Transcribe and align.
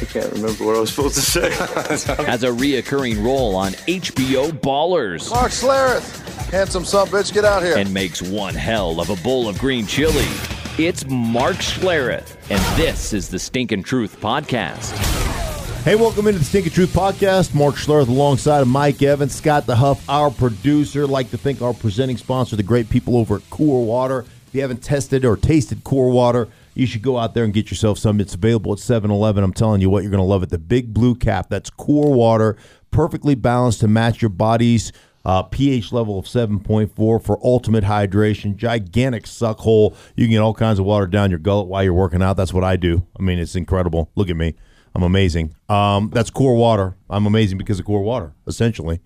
I 0.00 0.04
can't 0.06 0.32
remember 0.32 0.64
what 0.64 0.76
I 0.76 0.80
was 0.80 0.90
supposed 0.90 1.14
to 1.16 1.20
say. 1.20 1.50
has 2.24 2.42
a 2.42 2.48
reoccurring 2.48 3.22
role 3.24 3.54
on 3.54 3.72
HBO 3.72 4.50
Ballers, 4.50 5.30
Mark 5.30 5.52
Schlereth, 5.52 6.48
handsome 6.50 6.84
son 6.84 7.06
bitch, 7.08 7.32
get 7.32 7.44
out 7.44 7.62
here. 7.62 7.76
and 7.76 7.92
makes 7.92 8.20
one 8.22 8.54
hell 8.54 9.00
of 9.00 9.10
a 9.10 9.16
bowl 9.22 9.48
of 9.48 9.58
green 9.58 9.86
chili. 9.86 10.24
It's 10.78 11.06
Mark 11.08 11.56
Schlereth, 11.56 12.36
and 12.50 12.60
this 12.78 13.12
is 13.12 13.28
the 13.28 13.38
Stinkin' 13.38 13.82
Truth 13.82 14.20
podcast. 14.20 14.92
Hey, 15.84 15.96
welcome 15.96 16.26
into 16.26 16.38
the 16.38 16.44
Stinky 16.46 16.70
Truth 16.70 16.94
Podcast. 16.94 17.54
Mark 17.54 17.74
Schlereth 17.74 18.08
alongside 18.08 18.60
of 18.62 18.68
Mike 18.68 19.02
Evans, 19.02 19.34
Scott 19.34 19.66
the 19.66 19.76
Huff, 19.76 20.08
our 20.08 20.30
producer. 20.30 21.06
Like 21.06 21.30
to 21.30 21.36
thank 21.38 21.60
our 21.60 21.74
presenting 21.74 22.16
sponsor, 22.16 22.56
the 22.56 22.62
great 22.62 22.88
people 22.88 23.18
over 23.18 23.36
at 23.36 23.50
Core 23.50 23.84
Water. 23.84 24.20
If 24.48 24.54
you 24.54 24.62
haven't 24.62 24.82
tested 24.82 25.26
or 25.26 25.36
tasted 25.36 25.84
Core 25.84 26.08
Water, 26.10 26.48
you 26.74 26.86
should 26.86 27.02
go 27.02 27.18
out 27.18 27.34
there 27.34 27.44
and 27.44 27.52
get 27.52 27.70
yourself 27.70 27.98
some. 27.98 28.20
It's 28.20 28.34
available 28.34 28.72
at 28.72 28.78
7 28.78 29.10
Eleven. 29.10 29.44
I'm 29.44 29.52
telling 29.52 29.80
you 29.80 29.90
what, 29.90 30.02
you're 30.02 30.10
going 30.10 30.22
to 30.22 30.24
love 30.24 30.42
it. 30.42 30.50
The 30.50 30.58
big 30.58 30.92
blue 30.92 31.14
cap, 31.14 31.48
that's 31.48 31.70
Core 31.70 32.12
Water, 32.12 32.56
perfectly 32.90 33.34
balanced 33.34 33.80
to 33.80 33.88
match 33.88 34.22
your 34.22 34.28
body's 34.28 34.92
uh, 35.24 35.42
pH 35.42 35.92
level 35.92 36.18
of 36.18 36.26
7.4 36.26 36.90
for 36.94 37.38
ultimate 37.42 37.84
hydration. 37.84 38.56
Gigantic 38.56 39.26
suck 39.26 39.58
hole. 39.58 39.96
You 40.16 40.24
can 40.24 40.32
get 40.32 40.38
all 40.40 40.54
kinds 40.54 40.78
of 40.78 40.84
water 40.84 41.06
down 41.06 41.30
your 41.30 41.38
gullet 41.38 41.66
while 41.66 41.82
you're 41.82 41.94
working 41.94 42.22
out. 42.22 42.36
That's 42.36 42.52
what 42.52 42.64
I 42.64 42.76
do. 42.76 43.06
I 43.18 43.22
mean, 43.22 43.38
it's 43.38 43.56
incredible. 43.56 44.10
Look 44.16 44.28
at 44.28 44.36
me. 44.36 44.54
I'm 44.94 45.02
amazing. 45.02 45.54
Um, 45.68 46.10
that's 46.12 46.30
Core 46.30 46.54
Water. 46.54 46.96
I'm 47.10 47.26
amazing 47.26 47.58
because 47.58 47.80
of 47.80 47.84
Core 47.86 48.02
Water. 48.02 48.34
Essentially, 48.46 49.00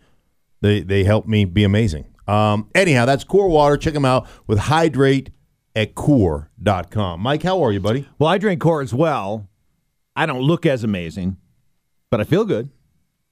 they 0.61 0.83
they 0.83 1.05
help 1.05 1.27
me 1.27 1.47
be 1.47 1.65
amazing. 1.65 2.05
Um, 2.27 2.69
anyhow, 2.75 3.07
that's 3.07 3.25
Core 3.25 3.49
Water. 3.49 3.79
Check 3.79 3.95
them 3.95 4.05
out 4.05 4.27
with 4.47 4.59
Hydrate 4.59 5.31
at 5.77 5.95
Core.com. 5.95 7.21
Mike, 7.21 7.43
how 7.43 7.63
are 7.63 7.73
you, 7.73 7.81
buddy? 7.81 8.07
Well, 8.19 8.29
I 8.29 8.39
drink 8.39 8.61
core 8.61 8.81
as 8.83 8.93
well. 8.95 9.49
I 10.17 10.27
don't 10.27 10.43
look 10.43 10.67
as 10.67 10.83
amazing, 10.85 11.37
but 12.11 12.21
I 12.21 12.25
feel 12.25 12.45
good. 12.45 12.71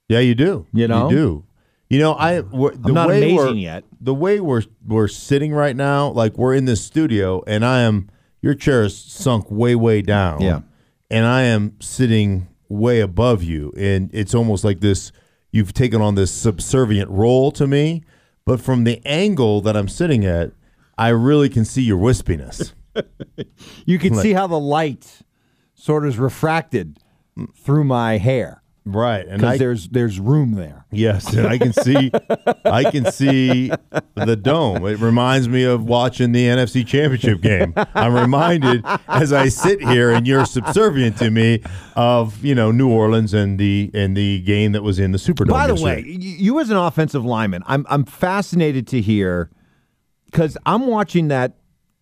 Yeah, 0.07 0.19
you 0.19 0.35
do. 0.35 0.65
You 0.73 0.87
know? 0.87 1.09
you 1.09 1.15
do. 1.15 1.43
You 1.89 1.99
know, 1.99 2.13
I 2.13 2.41
we're- 2.41 2.75
the 2.77 2.89
I'm 2.89 2.93
not 2.93 3.07
way 3.09 3.17
amazing 3.17 3.35
we're- 3.37 3.59
yet. 3.59 3.83
The 3.99 4.13
way 4.13 4.39
we're 4.39 4.63
we're 4.85 5.07
sitting 5.07 5.53
right 5.53 5.75
now, 5.75 6.09
like 6.09 6.37
we're 6.37 6.53
in 6.53 6.65
this 6.65 6.83
studio, 6.83 7.43
and 7.47 7.65
I 7.65 7.81
am 7.81 8.09
your 8.41 8.53
chair 8.53 8.83
is 8.83 8.97
sunk 8.97 9.49
way 9.49 9.75
way 9.75 10.01
down. 10.01 10.41
Yeah. 10.41 10.61
and 11.09 11.25
I 11.25 11.43
am 11.43 11.75
sitting 11.79 12.47
way 12.69 12.99
above 12.99 13.41
you, 13.41 13.71
and 13.77 14.09
it's 14.13 14.35
almost 14.35 14.63
like 14.65 14.81
this. 14.81 15.11
You've 15.51 15.71
taken 15.73 16.01
on 16.01 16.15
this 16.15 16.31
subservient 16.31 17.09
role 17.09 17.51
to 17.53 17.65
me, 17.65 18.03
but 18.45 18.59
from 18.59 18.83
the 18.83 19.01
angle 19.05 19.61
that 19.61 19.77
I'm 19.77 19.87
sitting 19.87 20.25
at, 20.25 20.51
I 20.97 21.09
really 21.09 21.49
can 21.49 21.65
see 21.65 21.81
your 21.81 21.97
wispiness. 21.99 22.73
You 23.85 23.99
can 23.99 24.15
see 24.15 24.33
how 24.33 24.47
the 24.47 24.59
light 24.59 25.21
sort 25.75 26.03
of 26.03 26.09
is 26.09 26.17
refracted 26.17 26.97
through 27.55 27.83
my 27.83 28.17
hair 28.17 28.63
right, 28.87 29.27
and 29.27 29.43
I 29.43 29.57
there's 29.57 29.89
there's 29.89 30.19
room 30.19 30.53
there. 30.53 30.85
Yes, 30.91 31.33
and 31.33 31.47
I 31.47 31.57
can 31.57 31.73
see, 31.73 32.11
I 32.65 32.89
can 32.89 33.11
see 33.11 33.71
the 34.15 34.35
dome. 34.35 34.85
It 34.85 34.99
reminds 34.99 35.49
me 35.49 35.63
of 35.63 35.83
watching 35.83 36.31
the 36.31 36.45
NFC 36.45 36.85
Championship 36.85 37.41
game. 37.41 37.73
I'm 37.93 38.13
reminded 38.13 38.85
as 39.07 39.33
I 39.33 39.49
sit 39.49 39.81
here 39.81 40.11
and 40.11 40.25
you're 40.25 40.45
subservient 40.45 41.17
to 41.17 41.29
me 41.29 41.61
of 41.95 42.43
you 42.43 42.55
know 42.55 42.71
New 42.71 42.89
Orleans 42.89 43.33
and 43.33 43.59
the 43.59 43.91
and 43.93 44.15
the 44.15 44.41
game 44.41 44.71
that 44.71 44.83
was 44.83 44.99
in 44.99 45.11
the 45.11 45.17
Superdome. 45.17 45.49
By 45.49 45.67
the 45.67 45.73
yesterday. 45.73 46.03
way, 46.03 46.17
you 46.17 46.59
as 46.59 46.69
an 46.69 46.77
offensive 46.77 47.25
lineman, 47.25 47.63
I'm 47.67 47.85
I'm 47.89 48.05
fascinated 48.05 48.87
to 48.87 49.01
hear 49.01 49.51
because 50.37 50.55
I'm 50.67 50.85
watching 50.85 51.29
that 51.29 51.53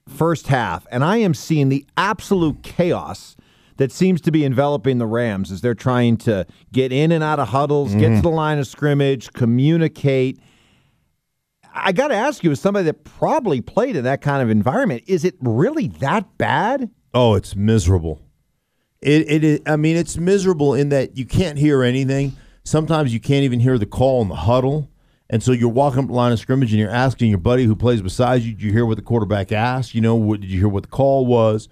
first 0.10 0.48
half 0.48 0.86
and 0.92 1.06
I 1.06 1.18
am 1.18 1.34
seeing 1.34 1.70
the 1.70 1.86
absolute 1.96 2.64
chaos 2.64 3.38
that 3.78 3.94
seems 3.94 4.20
to 4.22 4.32
be 4.32 4.44
enveloping 4.44 4.98
the 4.98 5.06
Rams 5.06 5.54
as 5.54 5.62
they're 5.62 5.74
trying 5.74 6.18
to 6.18 6.46
get 6.74 6.92
in 6.92 7.14
and 7.14 7.24
out 7.24 7.40
of 7.40 7.48
huddles, 7.48 7.94
get 7.94 8.02
Mm-hmm. 8.02 8.16
to 8.18 8.22
the 8.24 8.30
line 8.30 8.60
of 8.60 8.68
scrimmage, 8.68 9.32
communicate. 9.32 10.38
I 11.74 11.94
got 11.94 12.10
to 12.10 12.16
ask 12.16 12.44
you, 12.44 12.52
as 12.52 12.60
somebody 12.60 12.84
that 12.88 13.06
probably 13.06 13.62
played 13.62 13.96
in 13.96 14.04
that 14.04 14.22
kind 14.22 14.44
of 14.44 14.50
environment, 14.50 15.04
is 15.08 15.24
it 15.24 15.36
really 15.40 15.88
that 16.00 16.38
bad? 16.38 16.90
Oh, 17.14 17.36
it's 17.36 17.56
miserable. 17.56 18.22
It 19.02 19.32
it 19.32 19.44
is. 19.46 19.60
I 19.66 19.78
mean, 19.78 19.96
it's 19.96 20.18
miserable 20.18 20.74
in 20.74 20.90
that 20.90 21.16
you 21.18 21.26
can't 21.26 21.58
hear 21.58 21.84
anything. 21.84 22.36
Sometimes 22.66 23.14
you 23.14 23.22
can't 23.22 23.46
even 23.46 23.62
hear 23.62 23.78
the 23.78 23.86
call 23.86 24.22
in 24.22 24.28
the 24.28 24.36
huddle, 24.36 24.90
and 25.30 25.42
so 25.42 25.52
you're 25.52 25.70
walking 25.70 26.00
up 26.00 26.08
the 26.08 26.14
line 26.14 26.32
of 26.32 26.40
scrimmage 26.40 26.72
and 26.72 26.80
you're 26.80 26.90
asking 26.90 27.30
your 27.30 27.40
buddy 27.40 27.66
who 27.66 27.76
plays 27.76 28.02
beside 28.02 28.42
you, 28.42 28.54
"Did 28.54 28.62
you 28.62 28.72
hear 28.72 28.86
what 28.86 28.98
the 28.98 29.04
quarterback 29.04 29.52
asked? 29.52 29.96
You 29.96 30.02
know, 30.02 30.16
what 30.16 30.42
did 30.42 30.50
you 30.50 30.60
hear 30.60 30.70
what 30.70 30.84
the 30.84 30.90
call 30.90 31.26
was?" 31.26 31.68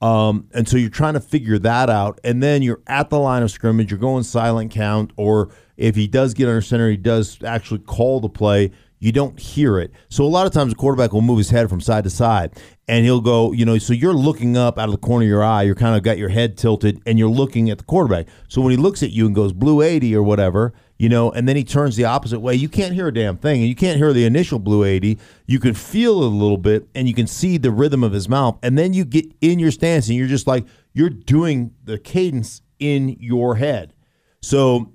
Um, 0.00 0.46
and 0.54 0.68
so 0.68 0.76
you're 0.76 0.90
trying 0.90 1.14
to 1.14 1.20
figure 1.20 1.58
that 1.58 1.90
out, 1.90 2.20
and 2.22 2.42
then 2.42 2.62
you're 2.62 2.80
at 2.86 3.10
the 3.10 3.18
line 3.18 3.42
of 3.42 3.50
scrimmage. 3.50 3.90
You're 3.90 3.98
going 3.98 4.22
silent 4.22 4.70
count, 4.70 5.12
or 5.16 5.48
if 5.76 5.96
he 5.96 6.06
does 6.06 6.34
get 6.34 6.48
under 6.48 6.60
center, 6.60 6.90
he 6.90 6.96
does 6.96 7.38
actually 7.42 7.80
call 7.80 8.20
the 8.20 8.28
play. 8.28 8.70
You 9.00 9.12
don't 9.12 9.38
hear 9.38 9.78
it. 9.78 9.92
So 10.08 10.24
a 10.24 10.26
lot 10.26 10.46
of 10.46 10.52
times 10.52 10.72
the 10.72 10.76
quarterback 10.76 11.12
will 11.12 11.22
move 11.22 11.38
his 11.38 11.50
head 11.50 11.68
from 11.68 11.80
side 11.80 12.02
to 12.04 12.10
side 12.10 12.52
and 12.88 13.04
he'll 13.04 13.20
go, 13.20 13.52
you 13.52 13.64
know, 13.64 13.78
so 13.78 13.92
you're 13.92 14.14
looking 14.14 14.56
up 14.56 14.78
out 14.78 14.86
of 14.86 14.92
the 14.92 14.98
corner 14.98 15.24
of 15.24 15.28
your 15.28 15.44
eye, 15.44 15.62
you're 15.62 15.76
kind 15.76 15.94
of 15.94 16.02
got 16.02 16.18
your 16.18 16.30
head 16.30 16.56
tilted 16.56 17.00
and 17.06 17.18
you're 17.18 17.28
looking 17.28 17.70
at 17.70 17.78
the 17.78 17.84
quarterback. 17.84 18.26
So 18.48 18.60
when 18.60 18.72
he 18.72 18.76
looks 18.76 19.02
at 19.02 19.10
you 19.10 19.26
and 19.26 19.34
goes 19.34 19.52
blue 19.52 19.82
80 19.82 20.16
or 20.16 20.22
whatever, 20.24 20.72
you 20.98 21.08
know, 21.08 21.30
and 21.30 21.48
then 21.48 21.54
he 21.54 21.62
turns 21.62 21.94
the 21.94 22.04
opposite 22.04 22.40
way, 22.40 22.54
you 22.54 22.68
can't 22.68 22.92
hear 22.92 23.06
a 23.06 23.14
damn 23.14 23.36
thing. 23.36 23.60
And 23.60 23.68
you 23.68 23.76
can't 23.76 23.96
hear 23.98 24.12
the 24.12 24.24
initial 24.24 24.58
blue 24.58 24.82
80. 24.82 25.18
You 25.46 25.60
can 25.60 25.74
feel 25.74 26.22
it 26.22 26.26
a 26.26 26.28
little 26.28 26.58
bit 26.58 26.88
and 26.94 27.08
you 27.08 27.14
can 27.14 27.28
see 27.28 27.56
the 27.56 27.70
rhythm 27.70 28.02
of 28.02 28.12
his 28.12 28.28
mouth. 28.28 28.58
And 28.62 28.76
then 28.76 28.92
you 28.92 29.04
get 29.04 29.26
in 29.40 29.60
your 29.60 29.70
stance 29.70 30.08
and 30.08 30.16
you're 30.16 30.26
just 30.26 30.48
like, 30.48 30.66
you're 30.92 31.10
doing 31.10 31.72
the 31.84 31.98
cadence 31.98 32.62
in 32.80 33.10
your 33.20 33.54
head. 33.54 33.94
So 34.42 34.92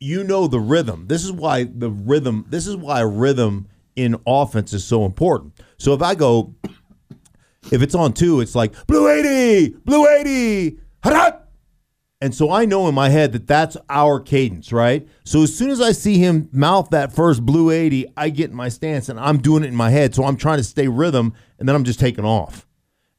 you 0.00 0.24
know 0.24 0.48
the 0.48 0.60
rhythm. 0.60 1.06
This 1.06 1.24
is 1.24 1.32
why 1.32 1.64
the 1.64 1.90
rhythm. 1.90 2.46
This 2.48 2.66
is 2.66 2.76
why 2.76 3.00
rhythm 3.00 3.68
in 3.94 4.16
offense 4.26 4.72
is 4.72 4.84
so 4.84 5.04
important. 5.04 5.54
So 5.78 5.94
if 5.94 6.02
I 6.02 6.14
go, 6.14 6.54
if 7.70 7.82
it's 7.82 7.94
on 7.94 8.12
two, 8.12 8.40
it's 8.40 8.54
like 8.54 8.74
blue 8.86 9.08
eighty, 9.08 9.74
blue 9.84 10.06
eighty, 10.08 10.78
hot. 11.02 11.45
And 12.20 12.34
so 12.34 12.50
I 12.50 12.64
know 12.64 12.88
in 12.88 12.94
my 12.94 13.10
head 13.10 13.32
that 13.32 13.46
that's 13.46 13.76
our 13.90 14.20
cadence, 14.20 14.72
right? 14.72 15.06
So 15.24 15.42
as 15.42 15.54
soon 15.54 15.70
as 15.70 15.82
I 15.82 15.92
see 15.92 16.18
him 16.18 16.48
mouth 16.50 16.88
that 16.90 17.12
first 17.12 17.44
blue 17.44 17.70
80, 17.70 18.06
I 18.16 18.30
get 18.30 18.50
in 18.50 18.56
my 18.56 18.70
stance 18.70 19.10
and 19.10 19.20
I'm 19.20 19.38
doing 19.38 19.64
it 19.64 19.68
in 19.68 19.76
my 19.76 19.90
head. 19.90 20.14
So 20.14 20.24
I'm 20.24 20.36
trying 20.36 20.56
to 20.56 20.64
stay 20.64 20.88
rhythm 20.88 21.34
and 21.58 21.68
then 21.68 21.76
I'm 21.76 21.84
just 21.84 22.00
taking 22.00 22.24
off. 22.24 22.66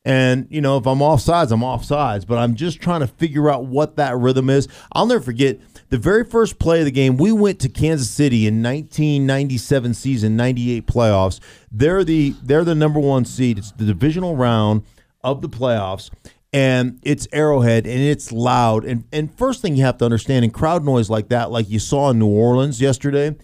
And, 0.03 0.47
you 0.49 0.61
know, 0.61 0.77
if 0.77 0.87
I'm 0.87 1.01
off 1.01 1.21
sides, 1.21 1.51
I'm 1.51 1.63
off 1.63 1.83
sides, 1.83 2.23
but 2.23 2.37
I'm 2.37 2.55
just 2.55 2.79
trying 2.79 3.01
to 3.01 3.07
figure 3.07 3.51
out 3.51 3.65
what 3.65 3.97
that 3.97 4.17
rhythm 4.17 4.49
is. 4.49 4.67
I'll 4.93 5.05
never 5.05 5.21
forget 5.21 5.59
the 5.89 5.97
very 5.97 6.23
first 6.23 6.57
play 6.59 6.79
of 6.79 6.85
the 6.85 6.91
game. 6.91 7.17
We 7.17 7.31
went 7.33 7.59
to 7.59 7.69
Kansas 7.69 8.09
City 8.09 8.47
in 8.47 8.63
1997 8.63 9.93
season, 9.93 10.37
98 10.37 10.87
playoffs. 10.87 11.39
They're 11.71 12.05
the 12.05 12.33
they're 12.41 12.63
the 12.63 12.73
number 12.73 13.01
one 13.01 13.25
seed. 13.25 13.57
It's 13.57 13.73
the 13.73 13.85
divisional 13.85 14.37
round 14.37 14.83
of 15.25 15.41
the 15.41 15.49
playoffs 15.49 16.09
and 16.53 16.99
it's 17.03 17.27
Arrowhead 17.31 17.85
and 17.85 17.99
it's 17.99 18.31
loud. 18.31 18.85
And 18.85 19.03
and 19.11 19.33
first 19.37 19.61
thing 19.61 19.75
you 19.75 19.83
have 19.83 19.97
to 19.97 20.05
understand 20.05 20.45
in 20.45 20.51
crowd 20.51 20.83
noise 20.83 21.09
like 21.09 21.29
that, 21.29 21.51
like 21.51 21.69
you 21.69 21.79
saw 21.79 22.09
in 22.09 22.19
New 22.19 22.27
Orleans 22.27 22.81
yesterday, 22.81 23.35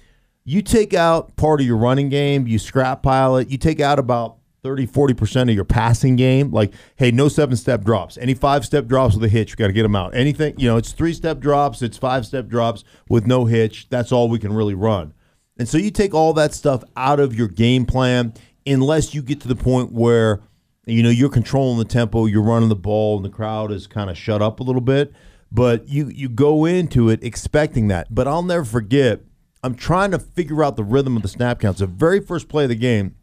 you 0.45 0.61
take 0.61 0.93
out 0.93 1.35
part 1.35 1.61
of 1.61 1.67
your 1.67 1.77
running 1.77 2.09
game, 2.09 2.47
you 2.47 2.59
scrap 2.59 3.03
pile 3.03 3.37
it, 3.37 3.49
you 3.49 3.57
take 3.57 3.79
out 3.79 3.99
about 3.99 4.37
30, 4.63 4.87
40% 4.87 5.43
of 5.43 5.49
your 5.49 5.65
passing 5.65 6.15
game. 6.15 6.51
Like, 6.51 6.73
hey, 6.95 7.11
no 7.11 7.27
seven 7.27 7.57
step 7.57 7.83
drops. 7.83 8.17
Any 8.17 8.33
five 8.33 8.65
step 8.65 8.87
drops 8.87 9.15
with 9.15 9.23
a 9.25 9.29
hitch, 9.29 9.51
you 9.51 9.55
got 9.57 9.67
to 9.67 9.73
get 9.73 9.83
them 9.83 9.95
out. 9.95 10.15
Anything, 10.15 10.55
you 10.57 10.67
know, 10.67 10.77
it's 10.77 10.93
three 10.93 11.13
step 11.13 11.39
drops, 11.39 11.81
it's 11.81 11.97
five 11.97 12.25
step 12.25 12.47
drops 12.47 12.83
with 13.09 13.27
no 13.27 13.45
hitch. 13.45 13.89
That's 13.89 14.11
all 14.11 14.29
we 14.29 14.39
can 14.39 14.53
really 14.53 14.73
run. 14.73 15.13
And 15.57 15.67
so 15.67 15.77
you 15.77 15.91
take 15.91 16.13
all 16.13 16.33
that 16.33 16.53
stuff 16.53 16.83
out 16.95 17.19
of 17.19 17.35
your 17.35 17.47
game 17.47 17.85
plan 17.85 18.33
unless 18.65 19.13
you 19.13 19.21
get 19.21 19.41
to 19.41 19.47
the 19.47 19.55
point 19.55 19.91
where 19.91 20.41
you 20.85 21.03
know 21.03 21.09
you're 21.09 21.29
controlling 21.29 21.77
the 21.77 21.85
tempo, 21.85 22.25
you're 22.25 22.41
running 22.41 22.69
the 22.69 22.75
ball, 22.75 23.15
and 23.15 23.25
the 23.25 23.29
crowd 23.29 23.71
is 23.71 23.87
kind 23.87 24.09
of 24.09 24.17
shut 24.17 24.41
up 24.41 24.59
a 24.59 24.63
little 24.63 24.81
bit. 24.81 25.13
But 25.51 25.87
you 25.87 26.09
you 26.09 26.29
go 26.29 26.65
into 26.65 27.09
it 27.09 27.23
expecting 27.23 27.87
that. 27.89 28.13
But 28.13 28.27
I'll 28.27 28.43
never 28.43 28.65
forget. 28.65 29.21
I'm 29.63 29.75
trying 29.75 30.11
to 30.11 30.19
figure 30.19 30.63
out 30.63 30.75
the 30.75 30.83
rhythm 30.83 31.15
of 31.15 31.21
the 31.21 31.29
snap 31.29 31.59
counts. 31.59 31.79
The 31.79 31.87
very 31.87 32.19
first 32.19 32.49
play 32.49 32.63
of 32.63 32.69
the 32.69 32.75
game, 32.75 33.15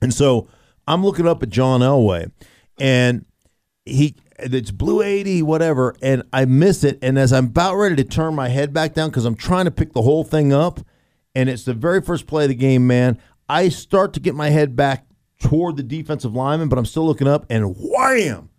and 0.00 0.12
so 0.12 0.48
I'm 0.86 1.04
looking 1.04 1.26
up 1.26 1.42
at 1.42 1.48
John 1.48 1.80
Elway, 1.80 2.30
and 2.78 3.24
he 3.84 4.16
it's 4.40 4.70
blue 4.70 5.02
80 5.02 5.42
whatever 5.42 5.96
and 6.00 6.22
i 6.32 6.44
miss 6.44 6.84
it 6.84 6.96
and 7.02 7.18
as 7.18 7.32
i'm 7.32 7.46
about 7.46 7.74
ready 7.74 7.96
to 7.96 8.04
turn 8.04 8.36
my 8.36 8.48
head 8.48 8.72
back 8.72 8.94
down 8.94 9.08
because 9.08 9.24
i'm 9.24 9.34
trying 9.34 9.64
to 9.64 9.70
pick 9.72 9.94
the 9.94 10.02
whole 10.02 10.22
thing 10.22 10.52
up 10.52 10.78
and 11.38 11.48
it's 11.48 11.64
the 11.64 11.72
very 11.72 12.00
first 12.00 12.26
play 12.26 12.44
of 12.44 12.48
the 12.48 12.54
game, 12.56 12.88
man. 12.88 13.16
I 13.48 13.68
start 13.68 14.12
to 14.14 14.20
get 14.20 14.34
my 14.34 14.50
head 14.50 14.74
back 14.74 15.06
toward 15.38 15.76
the 15.76 15.82
defensive 15.82 16.34
lineman, 16.34 16.68
but 16.68 16.78
I'm 16.78 16.86
still 16.86 17.06
looking 17.06 17.28
up, 17.28 17.46
and 17.48 17.76
wham! 17.78 18.50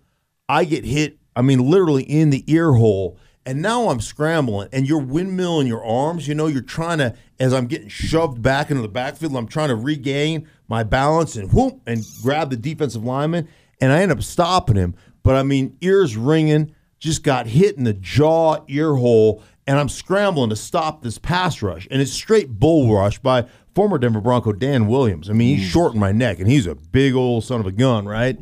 I 0.47 0.65
get 0.65 0.85
hit. 0.85 1.17
I 1.35 1.41
mean, 1.41 1.69
literally 1.69 2.03
in 2.03 2.31
the 2.31 2.43
ear 2.47 2.73
hole. 2.73 3.17
And 3.45 3.61
now 3.61 3.89
I'm 3.89 4.01
scrambling, 4.01 4.69
and 4.71 4.87
you're 4.87 5.01
windmilling 5.01 5.67
your 5.67 5.83
arms. 5.83 6.27
You 6.27 6.35
know, 6.35 6.47
you're 6.47 6.61
trying 6.61 6.97
to, 6.99 7.15
as 7.39 7.53
I'm 7.53 7.67
getting 7.67 7.87
shoved 7.87 8.41
back 8.41 8.69
into 8.69 8.81
the 8.81 8.89
backfield, 8.89 9.35
I'm 9.35 9.47
trying 9.47 9.69
to 9.69 9.75
regain 9.75 10.47
my 10.67 10.83
balance 10.83 11.35
and 11.35 11.51
whoop 11.51 11.81
and 11.87 12.05
grab 12.21 12.49
the 12.49 12.57
defensive 12.57 13.03
lineman. 13.03 13.47
And 13.81 13.91
I 13.91 14.01
end 14.01 14.11
up 14.11 14.21
stopping 14.21 14.75
him. 14.75 14.93
But 15.23 15.35
I 15.35 15.43
mean, 15.43 15.77
ears 15.81 16.17
ringing, 16.17 16.75
just 16.99 17.23
got 17.23 17.47
hit 17.47 17.77
in 17.77 17.85
the 17.85 17.93
jaw, 17.93 18.63
ear 18.67 18.93
hole, 18.95 19.41
and 19.69 19.77
I'm 19.77 19.87
scrambling 19.87 20.49
to 20.49 20.55
stop 20.55 21.03
this 21.03 21.19
pass 21.19 21.61
rush. 21.61 21.87
And 21.91 22.01
it's 22.01 22.11
straight 22.11 22.49
bull 22.49 22.91
rush 22.91 23.19
by 23.19 23.45
former 23.75 23.99
Denver 23.99 24.19
Bronco 24.19 24.51
Dan 24.51 24.87
Williams. 24.87 25.29
I 25.29 25.33
mean, 25.33 25.57
he's 25.57 25.69
short 25.69 25.93
in 25.93 25.99
my 25.99 26.11
neck, 26.11 26.39
and 26.39 26.49
he's 26.49 26.65
a 26.65 26.73
big 26.73 27.13
old 27.13 27.43
son 27.43 27.59
of 27.59 27.67
a 27.67 27.71
gun, 27.71 28.07
right? 28.07 28.35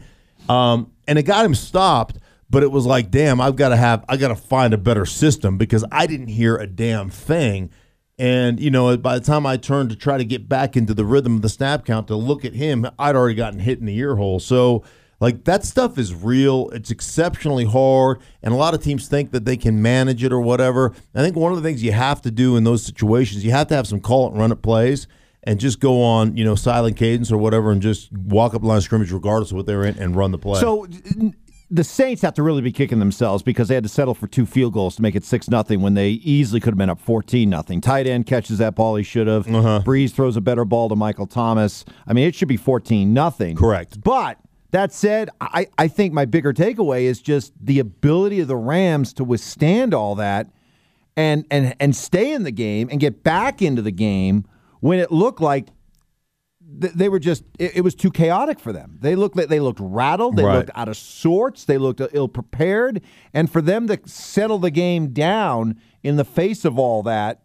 Um, 0.48 0.94
and 1.06 1.20
it 1.20 1.24
got 1.24 1.44
him 1.44 1.54
stopped, 1.54 2.18
but 2.50 2.64
it 2.64 2.72
was 2.72 2.86
like, 2.86 3.12
damn, 3.12 3.42
I've 3.42 3.58
got 3.58 3.70
to 3.70 3.76
have, 3.76 4.06
I 4.08 4.16
got 4.16 4.30
to 4.30 4.38
find 4.38 4.74
a 4.74 4.78
better 4.78 5.06
system 5.06 5.58
because 5.58 5.84
I 5.92 6.08
didn't 6.08 6.30
hear 6.30 6.56
a 6.56 6.66
damn 6.66 7.10
thing. 7.10 7.72
And 8.18 8.58
you 8.58 8.72
know, 8.72 8.96
by 8.96 9.20
the 9.20 9.26
time 9.26 9.46
I 9.46 9.58
turned 9.58 9.90
to 9.90 9.98
try 9.98 10.18
to 10.18 10.24
get 10.24 10.48
back 10.48 10.78
into 10.78 10.94
the 10.94 11.04
rhythm 11.04 11.36
of 11.36 11.42
the 11.42 11.50
snap 11.50 11.84
count 11.84 12.08
to 12.08 12.16
look 12.16 12.46
at 12.46 12.54
him, 12.54 12.88
I'd 12.98 13.18
already 13.18 13.36
gotten 13.36 13.60
hit 13.60 13.80
in 13.80 13.86
the 13.86 13.98
ear 13.98 14.16
hole. 14.16 14.40
So 14.40 14.86
like 15.20 15.46
that 15.46 15.66
stuff 15.66 15.98
is 15.98 16.14
real. 16.14 16.70
It's 16.70 16.92
exceptionally 16.92 17.66
hard, 17.66 18.20
and 18.44 18.54
a 18.54 18.58
lot 18.58 18.74
of 18.74 18.84
teams 18.84 19.08
think 19.08 19.32
that 19.32 19.46
they 19.46 19.58
can 19.58 19.82
manage 19.82 20.24
it 20.24 20.32
or 20.32 20.40
whatever. 20.40 20.94
I 21.16 21.22
think 21.22 21.36
one 21.36 21.52
of 21.52 21.62
the 21.62 21.68
things 21.68 21.84
you 21.84 21.92
have 21.92 22.22
to 22.24 22.32
do 22.32 22.56
in 22.56 22.64
those 22.64 22.86
situations, 22.86 23.44
you 23.44 23.52
have 23.52 23.68
to 23.68 23.76
have 23.76 23.88
some 23.88 24.00
call 24.00 24.28
it 24.28 24.32
and 24.32 24.40
run 24.40 24.52
it 24.52 24.62
plays, 24.62 25.08
and 25.44 25.60
just 25.60 25.80
go 25.80 26.04
on, 26.04 26.36
you 26.36 26.44
know, 26.44 26.56
silent 26.56 26.98
cadence 26.98 27.32
or 27.32 27.38
whatever, 27.38 27.72
and 27.72 27.82
just 27.82 28.12
walk 28.12 28.54
up 28.54 28.62
the 28.62 28.68
line 28.68 28.78
of 28.78 28.84
scrimmage 28.84 29.12
regardless 29.12 29.52
of 29.52 29.58
what 29.58 29.66
they're 29.66 29.86
in 29.86 29.98
and 29.98 30.16
run 30.16 30.32
the 30.32 30.38
play. 30.38 30.60
So 30.60 30.88
the 31.70 31.84
Saints 31.84 32.22
have 32.22 32.34
to 32.36 32.44
really 32.44 32.62
be 32.62 32.72
kicking 32.72 33.00
themselves 33.00 33.44
because 33.44 33.68
they 33.68 33.76
had 33.76 33.84
to 33.84 33.90
settle 33.90 34.14
for 34.14 34.26
two 34.28 34.46
field 34.46 34.72
goals 34.72 34.96
to 34.96 35.02
make 35.02 35.16
it 35.16 35.26
six 35.26 35.50
nothing 35.50 35.82
when 35.82 35.96
they 35.96 36.12
easily 36.12 36.62
could 36.62 36.72
have 36.72 36.78
been 36.78 36.90
up 36.90 37.00
fourteen 37.00 37.50
nothing. 37.50 37.82
Tight 37.82 38.08
end 38.08 38.26
catches 38.26 38.58
that 38.60 38.76
ball 38.76 38.96
he 38.96 39.04
should 39.04 39.28
have. 39.28 39.48
Uh-huh. 39.54 39.82
Brees 39.86 40.12
throws 40.12 40.38
a 40.38 40.42
better 40.42 40.64
ball 40.64 40.88
to 40.88 40.96
Michael 40.96 41.28
Thomas. 41.28 41.84
I 42.06 42.14
mean, 42.14 42.26
it 42.26 42.36
should 42.36 42.48
be 42.48 42.56
fourteen 42.56 43.14
nothing. 43.14 43.58
Correct. 43.58 44.02
But 44.02 44.38
that 44.78 44.94
said, 44.94 45.30
I, 45.42 45.68
I 45.78 45.88
think 45.88 46.14
my 46.14 46.26
bigger 46.26 46.54
takeaway 46.54 47.04
is 47.04 47.20
just 47.22 47.52
the 47.60 47.80
ability 47.80 48.40
of 48.40 48.48
the 48.48 48.56
Rams 48.56 49.12
to 49.14 49.24
withstand 49.24 49.94
all 49.94 50.16
that 50.16 50.50
and 51.16 51.46
and 51.50 51.76
and 51.80 51.96
stay 51.96 52.32
in 52.34 52.44
the 52.44 52.52
game 52.52 52.88
and 52.92 53.00
get 53.00 53.24
back 53.24 53.62
into 53.62 53.82
the 53.82 53.92
game 53.92 54.46
when 54.82 55.00
it 55.00 55.12
looked 55.12 55.42
like 55.42 55.68
th- 56.82 56.94
they 56.94 57.10
were 57.10 57.20
just 57.20 57.44
it, 57.58 57.78
it 57.78 57.82
was 57.82 57.96
too 57.96 58.12
chaotic 58.12 58.60
for 58.60 58.72
them. 58.72 58.98
They 59.02 59.16
looked 59.16 59.36
like 59.36 59.48
they 59.48 59.60
looked 59.60 59.80
rattled, 59.82 60.36
they 60.36 60.44
Right. 60.44 60.58
looked 60.58 60.70
out 60.76 60.88
of 60.90 60.96
sorts, 60.98 61.66
they 61.66 61.78
looked 61.80 62.02
ill 62.14 62.28
prepared, 62.28 63.02
and 63.34 63.52
for 63.52 63.62
them 63.62 63.88
to 63.88 64.00
settle 64.06 64.60
the 64.60 64.72
game 64.72 65.08
down 65.14 65.80
in 66.04 66.18
the 66.18 66.26
face 66.26 66.66
of 66.66 66.78
all 66.78 67.02
that, 67.04 67.42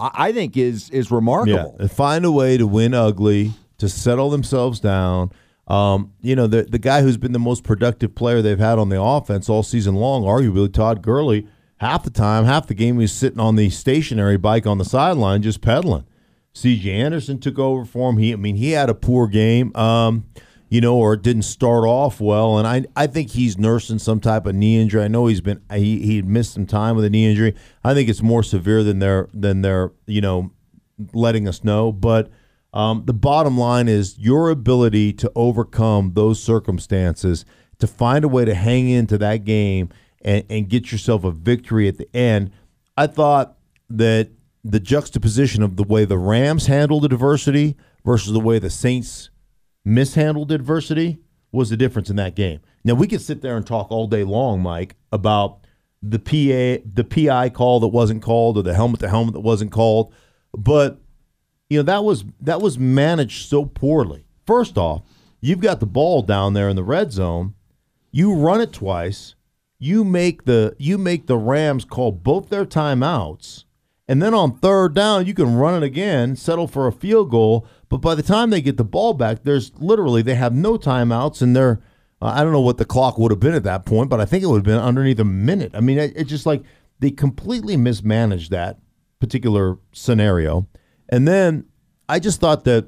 I, 0.00 0.10
I 0.28 0.32
think 0.32 0.56
is 0.56 0.88
is 0.90 1.10
remarkable. 1.10 1.74
Yeah, 1.76 1.82
and 1.82 1.90
find 1.92 2.24
a 2.24 2.32
way 2.32 2.56
to 2.56 2.66
win 2.66 2.94
ugly, 2.94 3.52
to 3.78 3.88
settle 3.90 4.30
themselves 4.30 4.80
down. 4.80 5.32
Um, 5.68 6.12
you 6.20 6.34
know, 6.34 6.46
the 6.46 6.64
the 6.64 6.78
guy 6.78 7.02
who's 7.02 7.16
been 7.16 7.32
the 7.32 7.38
most 7.38 7.62
productive 7.62 8.14
player 8.14 8.42
they've 8.42 8.58
had 8.58 8.78
on 8.78 8.88
the 8.88 9.00
offense 9.00 9.48
all 9.48 9.62
season 9.62 9.94
long, 9.94 10.24
arguably 10.24 10.72
Todd 10.72 11.02
Gurley, 11.02 11.46
half 11.76 12.02
the 12.02 12.10
time, 12.10 12.44
half 12.44 12.66
the 12.66 12.74
game 12.74 12.96
he 12.96 13.02
was 13.02 13.12
sitting 13.12 13.40
on 13.40 13.56
the 13.56 13.70
stationary 13.70 14.36
bike 14.36 14.66
on 14.66 14.78
the 14.78 14.84
sideline 14.84 15.42
just 15.42 15.60
pedaling. 15.60 16.04
C.J. 16.54 16.90
Anderson 16.90 17.38
took 17.38 17.58
over 17.58 17.84
for 17.84 18.10
him. 18.10 18.18
He, 18.18 18.32
I 18.32 18.36
mean, 18.36 18.56
he 18.56 18.72
had 18.72 18.90
a 18.90 18.94
poor 18.94 19.26
game, 19.26 19.74
um, 19.74 20.26
you 20.68 20.80
know, 20.80 20.96
or 20.96 21.16
didn't 21.16 21.42
start 21.42 21.84
off 21.84 22.20
well. 22.20 22.58
And 22.58 22.68
I, 22.68 22.84
I 22.94 23.06
think 23.06 23.30
he's 23.30 23.56
nursing 23.56 23.98
some 23.98 24.20
type 24.20 24.46
of 24.46 24.54
knee 24.54 24.80
injury. 24.80 25.02
I 25.02 25.08
know 25.08 25.26
he's 25.26 25.40
been 25.40 25.62
he 25.72 26.04
he 26.04 26.22
missed 26.22 26.52
some 26.52 26.66
time 26.66 26.96
with 26.96 27.04
a 27.04 27.10
knee 27.10 27.30
injury. 27.30 27.54
I 27.82 27.94
think 27.94 28.08
it's 28.08 28.22
more 28.22 28.42
severe 28.42 28.82
than 28.82 28.98
they're 28.98 29.28
than 29.32 29.62
they're 29.62 29.92
you 30.06 30.20
know 30.20 30.50
letting 31.14 31.48
us 31.48 31.64
know. 31.64 31.90
But 31.90 32.30
um, 32.72 33.02
the 33.06 33.12
bottom 33.12 33.58
line 33.58 33.88
is 33.88 34.18
your 34.18 34.50
ability 34.50 35.12
to 35.14 35.30
overcome 35.34 36.12
those 36.14 36.42
circumstances, 36.42 37.44
to 37.78 37.86
find 37.86 38.24
a 38.24 38.28
way 38.28 38.44
to 38.44 38.54
hang 38.54 38.88
into 38.88 39.18
that 39.18 39.44
game 39.44 39.90
and, 40.22 40.44
and 40.48 40.68
get 40.68 40.90
yourself 40.92 41.24
a 41.24 41.30
victory 41.30 41.88
at 41.88 41.98
the 41.98 42.08
end. 42.16 42.50
I 42.96 43.06
thought 43.06 43.58
that 43.90 44.30
the 44.64 44.80
juxtaposition 44.80 45.62
of 45.62 45.76
the 45.76 45.82
way 45.82 46.04
the 46.04 46.18
Rams 46.18 46.66
handled 46.66 47.02
the 47.02 47.06
adversity 47.06 47.76
versus 48.04 48.32
the 48.32 48.40
way 48.40 48.58
the 48.58 48.70
Saints 48.70 49.30
mishandled 49.84 50.52
adversity 50.52 51.18
was 51.50 51.70
the 51.70 51.76
difference 51.76 52.08
in 52.08 52.16
that 52.16 52.34
game. 52.34 52.60
Now 52.84 52.94
we 52.94 53.06
could 53.06 53.20
sit 53.20 53.42
there 53.42 53.56
and 53.56 53.66
talk 53.66 53.90
all 53.90 54.06
day 54.06 54.24
long, 54.24 54.62
Mike, 54.62 54.96
about 55.10 55.66
the 56.02 56.18
PA 56.18 56.82
the 56.94 57.04
PI 57.04 57.50
call 57.50 57.80
that 57.80 57.88
wasn't 57.88 58.22
called 58.22 58.58
or 58.58 58.62
the 58.62 58.74
helmet 58.74 59.00
to 59.00 59.08
helmet 59.08 59.34
that 59.34 59.40
wasn't 59.40 59.70
called, 59.70 60.12
but 60.56 61.01
you 61.72 61.78
know 61.78 61.84
that 61.84 62.04
was 62.04 62.24
that 62.40 62.60
was 62.60 62.78
managed 62.78 63.48
so 63.48 63.64
poorly. 63.64 64.24
First 64.46 64.76
off, 64.76 65.02
you've 65.40 65.60
got 65.60 65.80
the 65.80 65.86
ball 65.86 66.20
down 66.20 66.52
there 66.52 66.68
in 66.68 66.76
the 66.76 66.84
red 66.84 67.12
zone, 67.12 67.54
you 68.10 68.34
run 68.34 68.60
it 68.60 68.74
twice, 68.74 69.34
you 69.78 70.04
make 70.04 70.44
the 70.44 70.76
you 70.78 70.98
make 70.98 71.26
the 71.26 71.38
Rams 71.38 71.86
call 71.86 72.12
both 72.12 72.50
their 72.50 72.66
timeouts, 72.66 73.64
and 74.06 74.20
then 74.20 74.34
on 74.34 74.58
third 74.58 74.94
down 74.94 75.24
you 75.24 75.32
can 75.32 75.54
run 75.54 75.82
it 75.82 75.86
again, 75.86 76.36
settle 76.36 76.68
for 76.68 76.86
a 76.86 76.92
field 76.92 77.30
goal. 77.30 77.66
But 77.88 77.98
by 77.98 78.14
the 78.14 78.22
time 78.22 78.50
they 78.50 78.60
get 78.60 78.76
the 78.76 78.84
ball 78.84 79.14
back, 79.14 79.42
there's 79.42 79.72
literally 79.78 80.20
they 80.20 80.34
have 80.34 80.54
no 80.54 80.76
timeouts, 80.76 81.40
and 81.40 81.56
they're 81.56 81.80
uh, 82.20 82.32
I 82.34 82.42
don't 82.42 82.52
know 82.52 82.60
what 82.60 82.76
the 82.76 82.84
clock 82.84 83.16
would 83.16 83.32
have 83.32 83.40
been 83.40 83.54
at 83.54 83.64
that 83.64 83.86
point, 83.86 84.10
but 84.10 84.20
I 84.20 84.26
think 84.26 84.44
it 84.44 84.46
would 84.48 84.58
have 84.58 84.64
been 84.64 84.78
underneath 84.78 85.20
a 85.20 85.24
minute. 85.24 85.72
I 85.74 85.80
mean, 85.80 85.96
it, 85.96 86.12
it's 86.16 86.28
just 86.28 86.44
like 86.44 86.64
they 87.00 87.10
completely 87.10 87.78
mismanaged 87.78 88.50
that 88.50 88.78
particular 89.20 89.78
scenario. 89.92 90.68
And 91.12 91.28
then 91.28 91.66
I 92.08 92.18
just 92.18 92.40
thought 92.40 92.64
that 92.64 92.86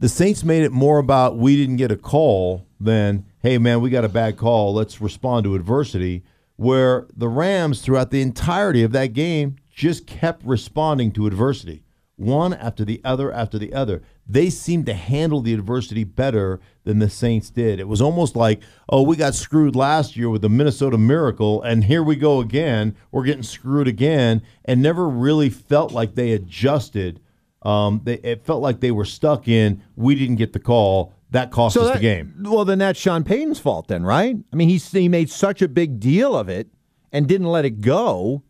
the 0.00 0.08
Saints 0.08 0.42
made 0.42 0.62
it 0.62 0.72
more 0.72 0.98
about 0.98 1.36
we 1.36 1.54
didn't 1.54 1.76
get 1.76 1.92
a 1.92 1.96
call 1.96 2.66
than, 2.80 3.26
hey, 3.40 3.58
man, 3.58 3.82
we 3.82 3.90
got 3.90 4.06
a 4.06 4.08
bad 4.08 4.38
call. 4.38 4.72
Let's 4.72 4.98
respond 4.98 5.44
to 5.44 5.54
adversity. 5.54 6.24
Where 6.56 7.06
the 7.14 7.28
Rams, 7.28 7.82
throughout 7.82 8.10
the 8.10 8.22
entirety 8.22 8.82
of 8.82 8.92
that 8.92 9.08
game, 9.08 9.56
just 9.70 10.06
kept 10.06 10.42
responding 10.46 11.12
to 11.12 11.26
adversity, 11.26 11.84
one 12.16 12.54
after 12.54 12.84
the 12.84 13.00
other 13.04 13.32
after 13.32 13.58
the 13.58 13.72
other. 13.72 14.02
They 14.26 14.50
seemed 14.50 14.86
to 14.86 14.94
handle 14.94 15.40
the 15.40 15.54
adversity 15.54 16.02
better 16.04 16.60
than 16.84 16.98
the 16.98 17.08
Saints 17.10 17.50
did. 17.50 17.78
It 17.78 17.88
was 17.88 18.00
almost 18.00 18.34
like, 18.34 18.60
oh, 18.88 19.02
we 19.02 19.16
got 19.16 19.34
screwed 19.34 19.76
last 19.76 20.16
year 20.16 20.28
with 20.30 20.42
the 20.42 20.48
Minnesota 20.48 20.98
Miracle, 20.98 21.62
and 21.62 21.84
here 21.84 22.02
we 22.02 22.16
go 22.16 22.40
again. 22.40 22.96
We're 23.12 23.24
getting 23.24 23.42
screwed 23.42 23.86
again, 23.86 24.42
and 24.64 24.82
never 24.82 25.08
really 25.08 25.50
felt 25.50 25.92
like 25.92 26.14
they 26.14 26.32
adjusted. 26.32 27.20
Um, 27.62 28.00
they, 28.04 28.14
it 28.14 28.44
felt 28.44 28.62
like 28.62 28.80
they 28.80 28.90
were 28.90 29.04
stuck 29.04 29.46
in. 29.48 29.82
We 29.94 30.14
didn't 30.14 30.36
get 30.36 30.52
the 30.52 30.58
call. 30.60 31.12
That 31.30 31.50
cost 31.50 31.76
us 31.76 31.88
that- 31.88 31.94
the 31.94 32.00
game. 32.00 32.34
Well, 32.40 32.64
then 32.64 32.78
that's 32.78 32.98
Sean 32.98 33.24
Payton's 33.24 33.58
fault, 33.58 33.88
then, 33.88 34.04
right? 34.04 34.36
I 34.52 34.56
mean, 34.56 34.68
he 34.68 34.76
he 34.78 35.08
made 35.08 35.28
such 35.30 35.60
a 35.62 35.68
big 35.68 36.00
deal 36.00 36.36
of 36.36 36.48
it 36.48 36.68
and 37.12 37.26
didn't 37.26 37.48
let 37.48 37.64
it 37.64 37.80
go. 37.80 38.42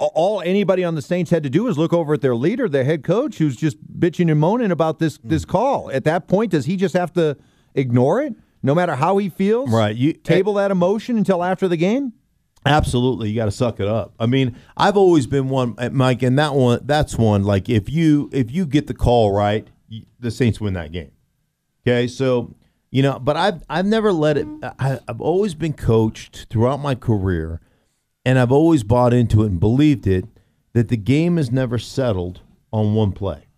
All 0.00 0.40
anybody 0.40 0.82
on 0.82 0.94
the 0.94 1.02
Saints 1.02 1.30
had 1.30 1.42
to 1.42 1.50
do 1.50 1.64
was 1.64 1.76
look 1.76 1.92
over 1.92 2.14
at 2.14 2.22
their 2.22 2.34
leader, 2.34 2.68
their 2.68 2.84
head 2.84 3.04
coach, 3.04 3.36
who's 3.38 3.54
just 3.56 3.76
bitching 4.00 4.30
and 4.30 4.40
moaning 4.40 4.70
about 4.70 4.98
this 4.98 5.18
this 5.22 5.44
Hmm. 5.44 5.50
call. 5.50 5.90
At 5.92 6.04
that 6.04 6.26
point, 6.26 6.52
does 6.52 6.64
he 6.64 6.76
just 6.76 6.94
have 6.94 7.12
to 7.14 7.36
ignore 7.74 8.22
it, 8.22 8.34
no 8.62 8.74
matter 8.74 8.94
how 8.94 9.18
he 9.18 9.28
feels? 9.28 9.70
Right. 9.70 9.94
You- 9.94 10.14
table 10.14 10.54
that 10.54 10.70
emotion 10.70 11.18
until 11.18 11.44
after 11.44 11.68
the 11.68 11.76
game. 11.76 12.14
Absolutely, 12.66 13.30
you 13.30 13.36
got 13.36 13.46
to 13.46 13.50
suck 13.50 13.80
it 13.80 13.88
up. 13.88 14.12
I 14.20 14.26
mean, 14.26 14.54
I've 14.76 14.96
always 14.96 15.26
been 15.26 15.48
one, 15.48 15.74
uh, 15.78 15.88
Mike, 15.90 16.22
and 16.22 16.38
that 16.38 16.54
one, 16.54 16.80
that's 16.84 17.16
one. 17.16 17.42
Like 17.44 17.68
if 17.70 17.88
you 17.90 18.28
if 18.32 18.50
you 18.50 18.66
get 18.66 18.86
the 18.86 18.94
call 18.94 19.32
right, 19.32 19.66
you, 19.88 20.02
the 20.18 20.30
Saints 20.30 20.60
win 20.60 20.74
that 20.74 20.92
game. 20.92 21.10
Okay, 21.86 22.06
so 22.06 22.54
you 22.90 23.02
know, 23.02 23.18
but 23.18 23.36
I've 23.36 23.62
I've 23.70 23.86
never 23.86 24.12
let 24.12 24.36
it. 24.36 24.46
I, 24.78 24.98
I've 25.08 25.20
always 25.22 25.54
been 25.54 25.72
coached 25.72 26.46
throughout 26.50 26.80
my 26.80 26.94
career, 26.94 27.60
and 28.24 28.38
I've 28.38 28.52
always 28.52 28.82
bought 28.82 29.12
into 29.12 29.42
it 29.42 29.50
and 29.50 29.60
believed 29.60 30.06
it 30.06 30.26
that 30.72 30.88
the 30.88 30.96
game 30.96 31.38
is 31.38 31.50
never 31.50 31.78
settled 31.78 32.40
on 32.72 32.94
one 32.94 33.12
play, 33.12 33.48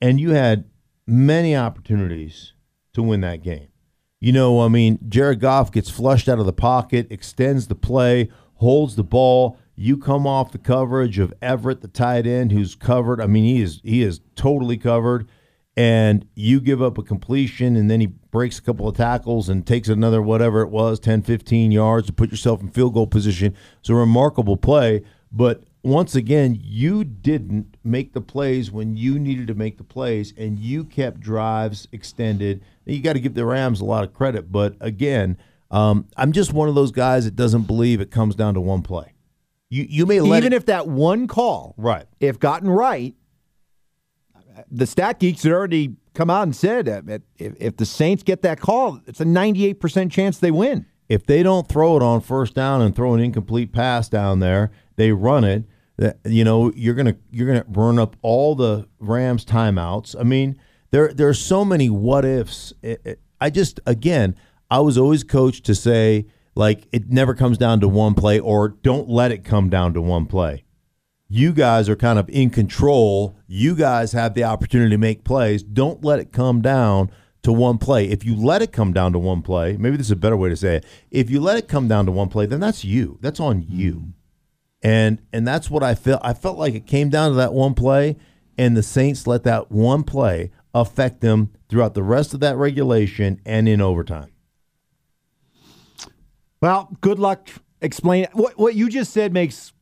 and 0.00 0.20
you 0.20 0.30
had 0.30 0.64
many 1.06 1.56
opportunities 1.56 2.52
to 2.92 3.02
win 3.02 3.20
that 3.22 3.42
game. 3.42 3.68
You 4.20 4.32
know, 4.32 4.60
I 4.60 4.68
mean, 4.68 4.98
Jared 5.08 5.40
Goff 5.40 5.70
gets 5.70 5.90
flushed 5.90 6.28
out 6.28 6.40
of 6.40 6.46
the 6.46 6.52
pocket, 6.52 7.06
extends 7.10 7.68
the 7.68 7.76
play, 7.76 8.28
holds 8.54 8.96
the 8.96 9.04
ball. 9.04 9.56
You 9.76 9.96
come 9.96 10.26
off 10.26 10.50
the 10.50 10.58
coverage 10.58 11.20
of 11.20 11.32
Everett, 11.40 11.82
the 11.82 11.88
tight 11.88 12.26
end, 12.26 12.50
who's 12.50 12.74
covered. 12.74 13.20
I 13.20 13.26
mean, 13.28 13.44
he 13.44 13.62
is 13.62 13.80
he 13.84 14.02
is 14.02 14.20
totally 14.34 14.76
covered. 14.76 15.28
And 15.76 16.26
you 16.34 16.60
give 16.60 16.82
up 16.82 16.98
a 16.98 17.04
completion, 17.04 17.76
and 17.76 17.88
then 17.88 18.00
he 18.00 18.08
breaks 18.30 18.58
a 18.58 18.62
couple 18.62 18.88
of 18.88 18.96
tackles 18.96 19.48
and 19.48 19.66
takes 19.66 19.88
another 19.88 20.20
whatever 20.20 20.62
it 20.62 20.68
was, 20.68 21.00
10, 21.00 21.22
15 21.22 21.70
yards 21.70 22.06
to 22.06 22.12
put 22.12 22.30
yourself 22.30 22.60
in 22.60 22.68
field 22.68 22.94
goal 22.94 23.06
position. 23.06 23.54
It's 23.80 23.88
a 23.88 23.94
remarkable 23.94 24.56
play. 24.56 25.02
But 25.32 25.64
once 25.82 26.14
again, 26.14 26.58
you 26.60 27.04
didn't 27.04 27.76
make 27.84 28.12
the 28.12 28.20
plays 28.20 28.70
when 28.70 28.96
you 28.96 29.18
needed 29.18 29.46
to 29.48 29.54
make 29.54 29.78
the 29.78 29.84
plays, 29.84 30.34
and 30.36 30.58
you 30.58 30.84
kept 30.84 31.20
drives 31.20 31.88
extended. 31.92 32.62
You 32.84 33.00
got 33.00 33.14
to 33.14 33.20
give 33.20 33.34
the 33.34 33.44
Rams 33.44 33.80
a 33.80 33.84
lot 33.84 34.04
of 34.04 34.12
credit, 34.12 34.50
but 34.50 34.74
again, 34.80 35.38
um, 35.70 36.06
I'm 36.16 36.32
just 36.32 36.52
one 36.52 36.68
of 36.68 36.74
those 36.74 36.92
guys 36.92 37.24
that 37.26 37.36
doesn't 37.36 37.66
believe 37.66 38.00
it 38.00 38.10
comes 38.10 38.34
down 38.34 38.54
to 38.54 38.60
one 38.60 38.82
play. 38.82 39.12
You 39.68 39.86
you 39.88 40.06
may 40.06 40.20
let 40.20 40.38
Even 40.38 40.52
it, 40.54 40.56
if 40.56 40.66
that 40.66 40.88
one 40.88 41.26
call, 41.26 41.74
right. 41.76 42.06
if 42.20 42.38
gotten 42.38 42.70
right, 42.70 43.14
the 44.70 44.86
stat 44.86 45.20
geeks 45.20 45.42
had 45.42 45.52
already 45.52 45.96
come 46.18 46.28
out 46.30 46.42
and 46.42 46.54
said 46.56 46.88
uh, 46.88 47.00
that 47.04 47.22
if, 47.38 47.54
if 47.60 47.76
the 47.76 47.86
Saints 47.86 48.22
get 48.24 48.42
that 48.42 48.60
call, 48.60 49.00
it's 49.06 49.20
a 49.20 49.24
98% 49.24 50.10
chance 50.10 50.38
they 50.38 50.50
win. 50.50 50.84
if 51.08 51.24
they 51.24 51.42
don't 51.42 51.68
throw 51.68 51.96
it 51.96 52.02
on 52.02 52.20
first 52.20 52.54
down 52.54 52.82
and 52.82 52.94
throw 52.94 53.14
an 53.14 53.20
incomplete 53.20 53.72
pass 53.72 54.08
down 54.08 54.40
there, 54.40 54.70
they 54.96 55.12
run 55.12 55.44
it. 55.44 55.64
That 55.96 56.18
you 56.24 56.44
know 56.44 56.70
you're 56.76 56.94
gonna 56.94 57.16
you're 57.30 57.46
gonna 57.48 57.64
burn 57.64 57.98
up 57.98 58.14
all 58.22 58.54
the 58.54 58.86
Rams 59.00 59.44
timeouts. 59.44 60.14
I 60.18 60.22
mean, 60.22 60.56
there 60.92 61.12
there 61.12 61.28
are 61.28 61.34
so 61.34 61.64
many 61.64 61.88
what 61.90 62.24
ifs. 62.24 62.72
It- 62.82 63.00
it- 63.04 63.20
I 63.40 63.50
just 63.50 63.80
again, 63.86 64.34
I 64.70 64.78
was 64.80 64.96
always 64.98 65.24
coached 65.24 65.64
to 65.66 65.74
say 65.74 66.26
like 66.54 66.86
it 66.92 67.10
never 67.10 67.34
comes 67.34 67.58
down 67.58 67.80
to 67.80 67.88
one 67.88 68.14
play 68.14 68.38
or 68.38 68.68
don't 68.68 69.08
let 69.08 69.32
it 69.32 69.42
come 69.44 69.70
down 69.70 69.92
to 69.94 70.00
one 70.00 70.26
play. 70.26 70.62
You 71.30 71.52
guys 71.52 71.90
are 71.90 71.96
kind 71.96 72.18
of 72.18 72.28
in 72.30 72.48
control. 72.48 73.36
You 73.46 73.74
guys 73.74 74.12
have 74.12 74.32
the 74.32 74.44
opportunity 74.44 74.90
to 74.90 74.98
make 74.98 75.24
plays. 75.24 75.62
Don't 75.62 76.02
let 76.02 76.20
it 76.20 76.32
come 76.32 76.62
down 76.62 77.10
to 77.42 77.52
one 77.52 77.76
play. 77.76 78.08
If 78.08 78.24
you 78.24 78.34
let 78.34 78.62
it 78.62 78.72
come 78.72 78.94
down 78.94 79.12
to 79.12 79.18
one 79.18 79.42
play, 79.42 79.76
maybe 79.76 79.98
this 79.98 80.06
is 80.06 80.12
a 80.12 80.16
better 80.16 80.38
way 80.38 80.48
to 80.48 80.56
say 80.56 80.76
it. 80.76 80.86
If 81.10 81.28
you 81.28 81.40
let 81.40 81.58
it 81.58 81.68
come 81.68 81.86
down 81.86 82.06
to 82.06 82.12
one 82.12 82.30
play, 82.30 82.46
then 82.46 82.60
that's 82.60 82.82
you. 82.82 83.18
That's 83.20 83.40
on 83.40 83.62
hmm. 83.62 83.76
you. 83.76 84.12
And 84.80 85.20
and 85.32 85.46
that's 85.46 85.70
what 85.70 85.82
I 85.82 85.94
felt. 85.94 86.22
I 86.24 86.32
felt 86.32 86.56
like 86.56 86.74
it 86.74 86.86
came 86.86 87.10
down 87.10 87.30
to 87.30 87.36
that 87.36 87.52
one 87.52 87.74
play, 87.74 88.16
and 88.56 88.76
the 88.76 88.82
Saints 88.82 89.26
let 89.26 89.42
that 89.42 89.70
one 89.70 90.04
play 90.04 90.52
affect 90.72 91.20
them 91.20 91.50
throughout 91.68 91.94
the 91.94 92.02
rest 92.02 92.32
of 92.32 92.40
that 92.40 92.56
regulation 92.56 93.40
and 93.44 93.68
in 93.68 93.80
overtime. 93.80 94.30
Well, 96.62 96.96
good 97.00 97.18
luck 97.18 97.48
explain 97.80 98.28
what 98.32 98.56
what 98.58 98.76
you 98.76 98.88
just 98.88 99.12
said 99.12 99.32
makes 99.32 99.72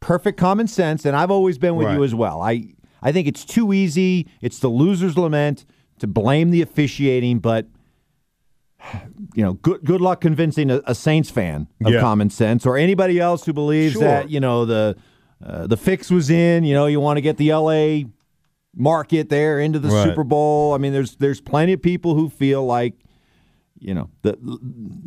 perfect 0.00 0.38
common 0.38 0.66
sense, 0.66 1.04
and 1.04 1.14
I've 1.16 1.30
always 1.30 1.58
been 1.58 1.76
with 1.76 1.86
Right. 1.86 1.96
you 1.96 2.04
as 2.04 2.14
well. 2.14 2.40
I 2.42 2.72
I 3.02 3.12
think 3.12 3.26
it's 3.28 3.44
too 3.44 3.72
easy. 3.72 4.26
It's 4.42 4.58
the 4.58 4.68
loser's 4.70 5.16
lament 5.16 5.64
to 6.00 6.06
blame 6.06 6.50
the 6.50 6.60
officiating, 6.62 7.38
but 7.38 7.66
you 9.34 9.42
know, 9.44 9.54
good 9.54 9.84
good 9.84 10.00
luck 10.00 10.20
convincing 10.20 10.70
a, 10.70 10.80
a 10.86 10.94
Saints 10.94 11.30
fan 11.30 11.68
of 11.84 11.92
Yeah. 11.92 12.00
common 12.00 12.30
sense 12.30 12.64
or 12.66 12.76
anybody 12.76 13.20
else 13.20 13.44
who 13.44 13.52
believes 13.52 13.92
Sure. 13.94 14.02
that 14.02 14.30
you 14.30 14.40
know 14.40 14.64
the 14.64 14.96
uh, 15.44 15.66
the 15.66 15.76
fix 15.76 16.10
was 16.10 16.30
in. 16.30 16.64
You 16.64 16.74
know, 16.74 16.86
you 16.86 17.00
want 17.00 17.16
to 17.18 17.20
get 17.22 17.36
the 17.36 17.50
L.A. 17.50 18.06
market 18.74 19.28
there 19.28 19.58
into 19.60 19.78
the 19.78 19.88
Right. 19.88 20.04
Super 20.08 20.24
Bowl. 20.24 20.72
I 20.74 20.78
mean, 20.78 20.92
there's 20.92 21.16
there's 21.16 21.40
plenty 21.40 21.72
of 21.74 21.82
people 21.82 22.14
who 22.14 22.28
feel 22.30 22.64
like 22.64 22.94
you 23.78 23.94
know 23.94 24.10
that 24.22 24.36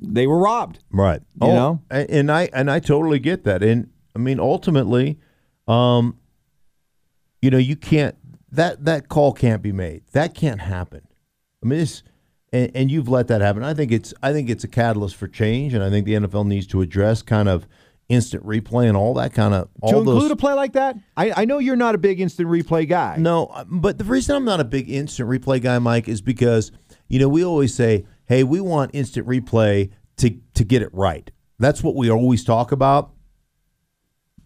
they 0.02 0.26
were 0.28 0.38
robbed. 0.40 0.80
Right. 0.92 1.22
You 1.42 1.48
know? 1.48 1.82
and, 1.90 2.10
and 2.10 2.32
I 2.32 2.50
and 2.54 2.70
I 2.72 2.80
totally 2.80 3.20
get 3.20 3.44
that. 3.44 3.62
And 3.64 3.90
I 4.16 4.20
mean, 4.20 4.40
ultimately, 4.40 5.20
um, 5.68 6.18
you 7.42 7.50
know, 7.50 7.58
you 7.58 7.76
can't 7.76 8.16
that 8.52 8.86
that 8.86 9.10
call 9.10 9.34
can't 9.34 9.62
be 9.62 9.72
made. 9.72 10.04
That 10.12 10.34
can't 10.36 10.62
happen. 10.62 11.08
I 11.64 11.68
mean, 11.68 11.80
this, 11.80 12.04
and, 12.52 12.72
and 12.76 12.92
you've 12.92 13.10
let 13.10 13.28
that 13.28 13.42
happen. 13.42 13.64
I 13.64 13.74
think 13.74 13.92
it's 13.92 14.14
I 14.22 14.32
think 14.32 14.50
it's 14.50 14.64
a 14.64 14.68
catalyst 14.68 15.16
for 15.16 15.28
change, 15.28 15.74
and 15.74 15.84
I 15.84 15.90
think 15.90 16.06
the 16.06 16.14
NFL 16.14 16.46
needs 16.46 16.68
to 16.68 16.82
address 16.82 17.22
kind 17.22 17.50
of 17.50 17.68
instant 18.10 18.46
replay 18.46 18.88
and 18.88 18.96
all 18.96 19.14
that 19.16 19.34
kind 19.34 19.54
of 19.54 19.70
all 19.82 19.92
to 19.92 19.98
include 20.00 20.24
those. 20.24 20.32
a 20.32 20.36
play 20.36 20.54
like 20.54 20.74
that? 20.74 20.98
I, 21.18 21.42
I 21.42 21.46
know 21.46 21.58
you're 21.58 21.76
not 21.76 21.96
a 21.96 21.98
big 21.98 22.20
instant 22.20 22.50
replay 22.50 22.88
guy. 22.88 23.16
No, 23.18 23.48
uh, 23.48 23.64
but 23.68 23.98
the 23.98 24.04
reason 24.04 24.36
I'm 24.36 24.46
not 24.46 24.60
a 24.60 24.66
big 24.66 24.90
instant 24.90 25.30
replay 25.30 25.62
guy, 25.62 25.80
Mike, 25.80 26.08
is 26.08 26.22
because 26.22 26.72
you 27.08 27.20
know 27.20 27.28
we 27.28 27.44
always 27.44 27.74
say, 27.74 28.06
"Hey, 28.26 28.44
we 28.44 28.62
want 28.62 28.92
instant 28.94 29.28
replay 29.28 29.92
to 30.18 30.38
to 30.54 30.64
get 30.64 30.82
it 30.82 30.94
right." 30.94 31.30
That's 31.60 31.82
what 31.82 31.96
we 31.96 32.10
always 32.12 32.44
talk 32.44 32.72
about, 32.72 33.13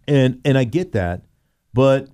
and 0.08 0.42
and 0.46 0.58
I 0.58 0.64
get 0.64 0.94
that, 0.94 1.24
but 1.74 2.08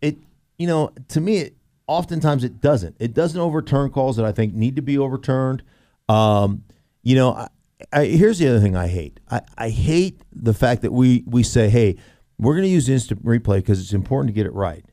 it 0.00 0.16
you 0.58 0.66
know 0.66 0.92
to 1.08 1.20
me, 1.20 1.38
it, 1.38 1.56
oftentimes 1.86 2.44
it 2.44 2.60
doesn't. 2.60 2.96
It 2.98 3.14
doesn't 3.14 3.40
overturn 3.40 3.90
calls 3.90 4.16
that 4.16 4.24
I 4.24 4.32
think 4.32 4.54
need 4.54 4.76
to 4.76 4.82
be 4.82 4.98
overturned. 4.98 5.62
Um, 6.08 6.64
you 7.02 7.16
know, 7.16 7.32
I, 7.32 7.48
I, 7.92 8.04
here's 8.06 8.38
the 8.38 8.48
other 8.48 8.60
thing 8.60 8.76
I 8.76 8.88
hate. 8.88 9.20
I, 9.30 9.40
I 9.56 9.70
hate 9.70 10.22
the 10.32 10.54
fact 10.54 10.82
that 10.82 10.92
we 10.92 11.24
we 11.26 11.42
say, 11.42 11.68
"Hey, 11.68 11.96
we're 12.38 12.54
going 12.54 12.64
to 12.64 12.68
use 12.68 12.88
instant 12.88 13.24
replay 13.24 13.56
because 13.56 13.80
it's 13.80 13.92
important 13.92 14.28
to 14.28 14.34
get 14.34 14.46
it 14.46 14.54
right." 14.54 14.84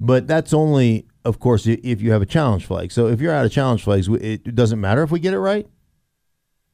But 0.00 0.26
that's 0.26 0.52
only, 0.52 1.06
of 1.24 1.38
course, 1.38 1.64
if 1.66 2.02
you 2.02 2.10
have 2.10 2.22
a 2.22 2.26
challenge 2.26 2.66
flag. 2.66 2.90
So 2.90 3.06
if 3.06 3.20
you're 3.20 3.32
out 3.32 3.46
of 3.46 3.52
challenge 3.52 3.84
flags, 3.84 4.08
it 4.08 4.52
doesn't 4.52 4.80
matter 4.80 5.04
if 5.04 5.12
we 5.12 5.20
get 5.20 5.32
it 5.32 5.38
right. 5.38 5.68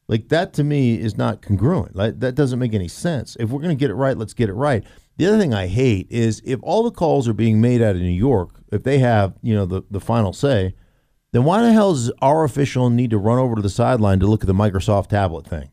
Like 0.09 0.29
that 0.29 0.55
to 0.55 0.65
me 0.65 0.99
is 0.99 1.19
not 1.19 1.43
congruent. 1.43 1.95
Like 1.95 2.21
that 2.21 2.35
doesn't 2.35 2.59
make 2.59 2.73
any 2.73 2.89
sense. 2.89 3.37
If 3.39 3.51
we're 3.51 3.61
going 3.61 3.77
to 3.77 3.81
get 3.81 3.91
it 3.91 3.95
right, 3.95 4.17
let's 4.17 4.35
get 4.35 4.49
it 4.49 4.55
right. 4.55 4.83
The 5.19 5.27
other 5.27 5.39
thing 5.39 5.53
I 5.53 5.67
hate 5.67 6.07
is 6.11 6.41
if 6.45 6.61
all 6.63 6.83
the 6.83 6.91
calls 6.91 7.29
are 7.29 7.35
being 7.35 7.61
made 7.61 7.83
out 7.83 7.95
of 7.95 8.01
New 8.01 8.09
York, 8.09 8.51
if 8.73 8.83
they 8.85 8.99
have 9.01 9.35
you 9.43 9.55
know 9.55 9.67
the 9.67 9.83
the 9.91 10.01
final 10.01 10.33
say, 10.33 10.75
then 11.33 11.45
why 11.45 11.63
the 11.63 11.73
hell 11.73 11.93
does 11.93 12.11
our 12.23 12.45
official 12.45 12.89
need 12.89 13.11
to 13.11 13.19
run 13.19 13.39
over 13.39 13.55
to 13.57 13.63
the 13.63 13.69
sideline 13.69 14.19
to 14.21 14.27
look 14.27 14.43
at 14.43 14.47
the 14.47 14.55
Microsoft 14.55 15.09
tablet 15.09 15.47
thing? 15.47 15.71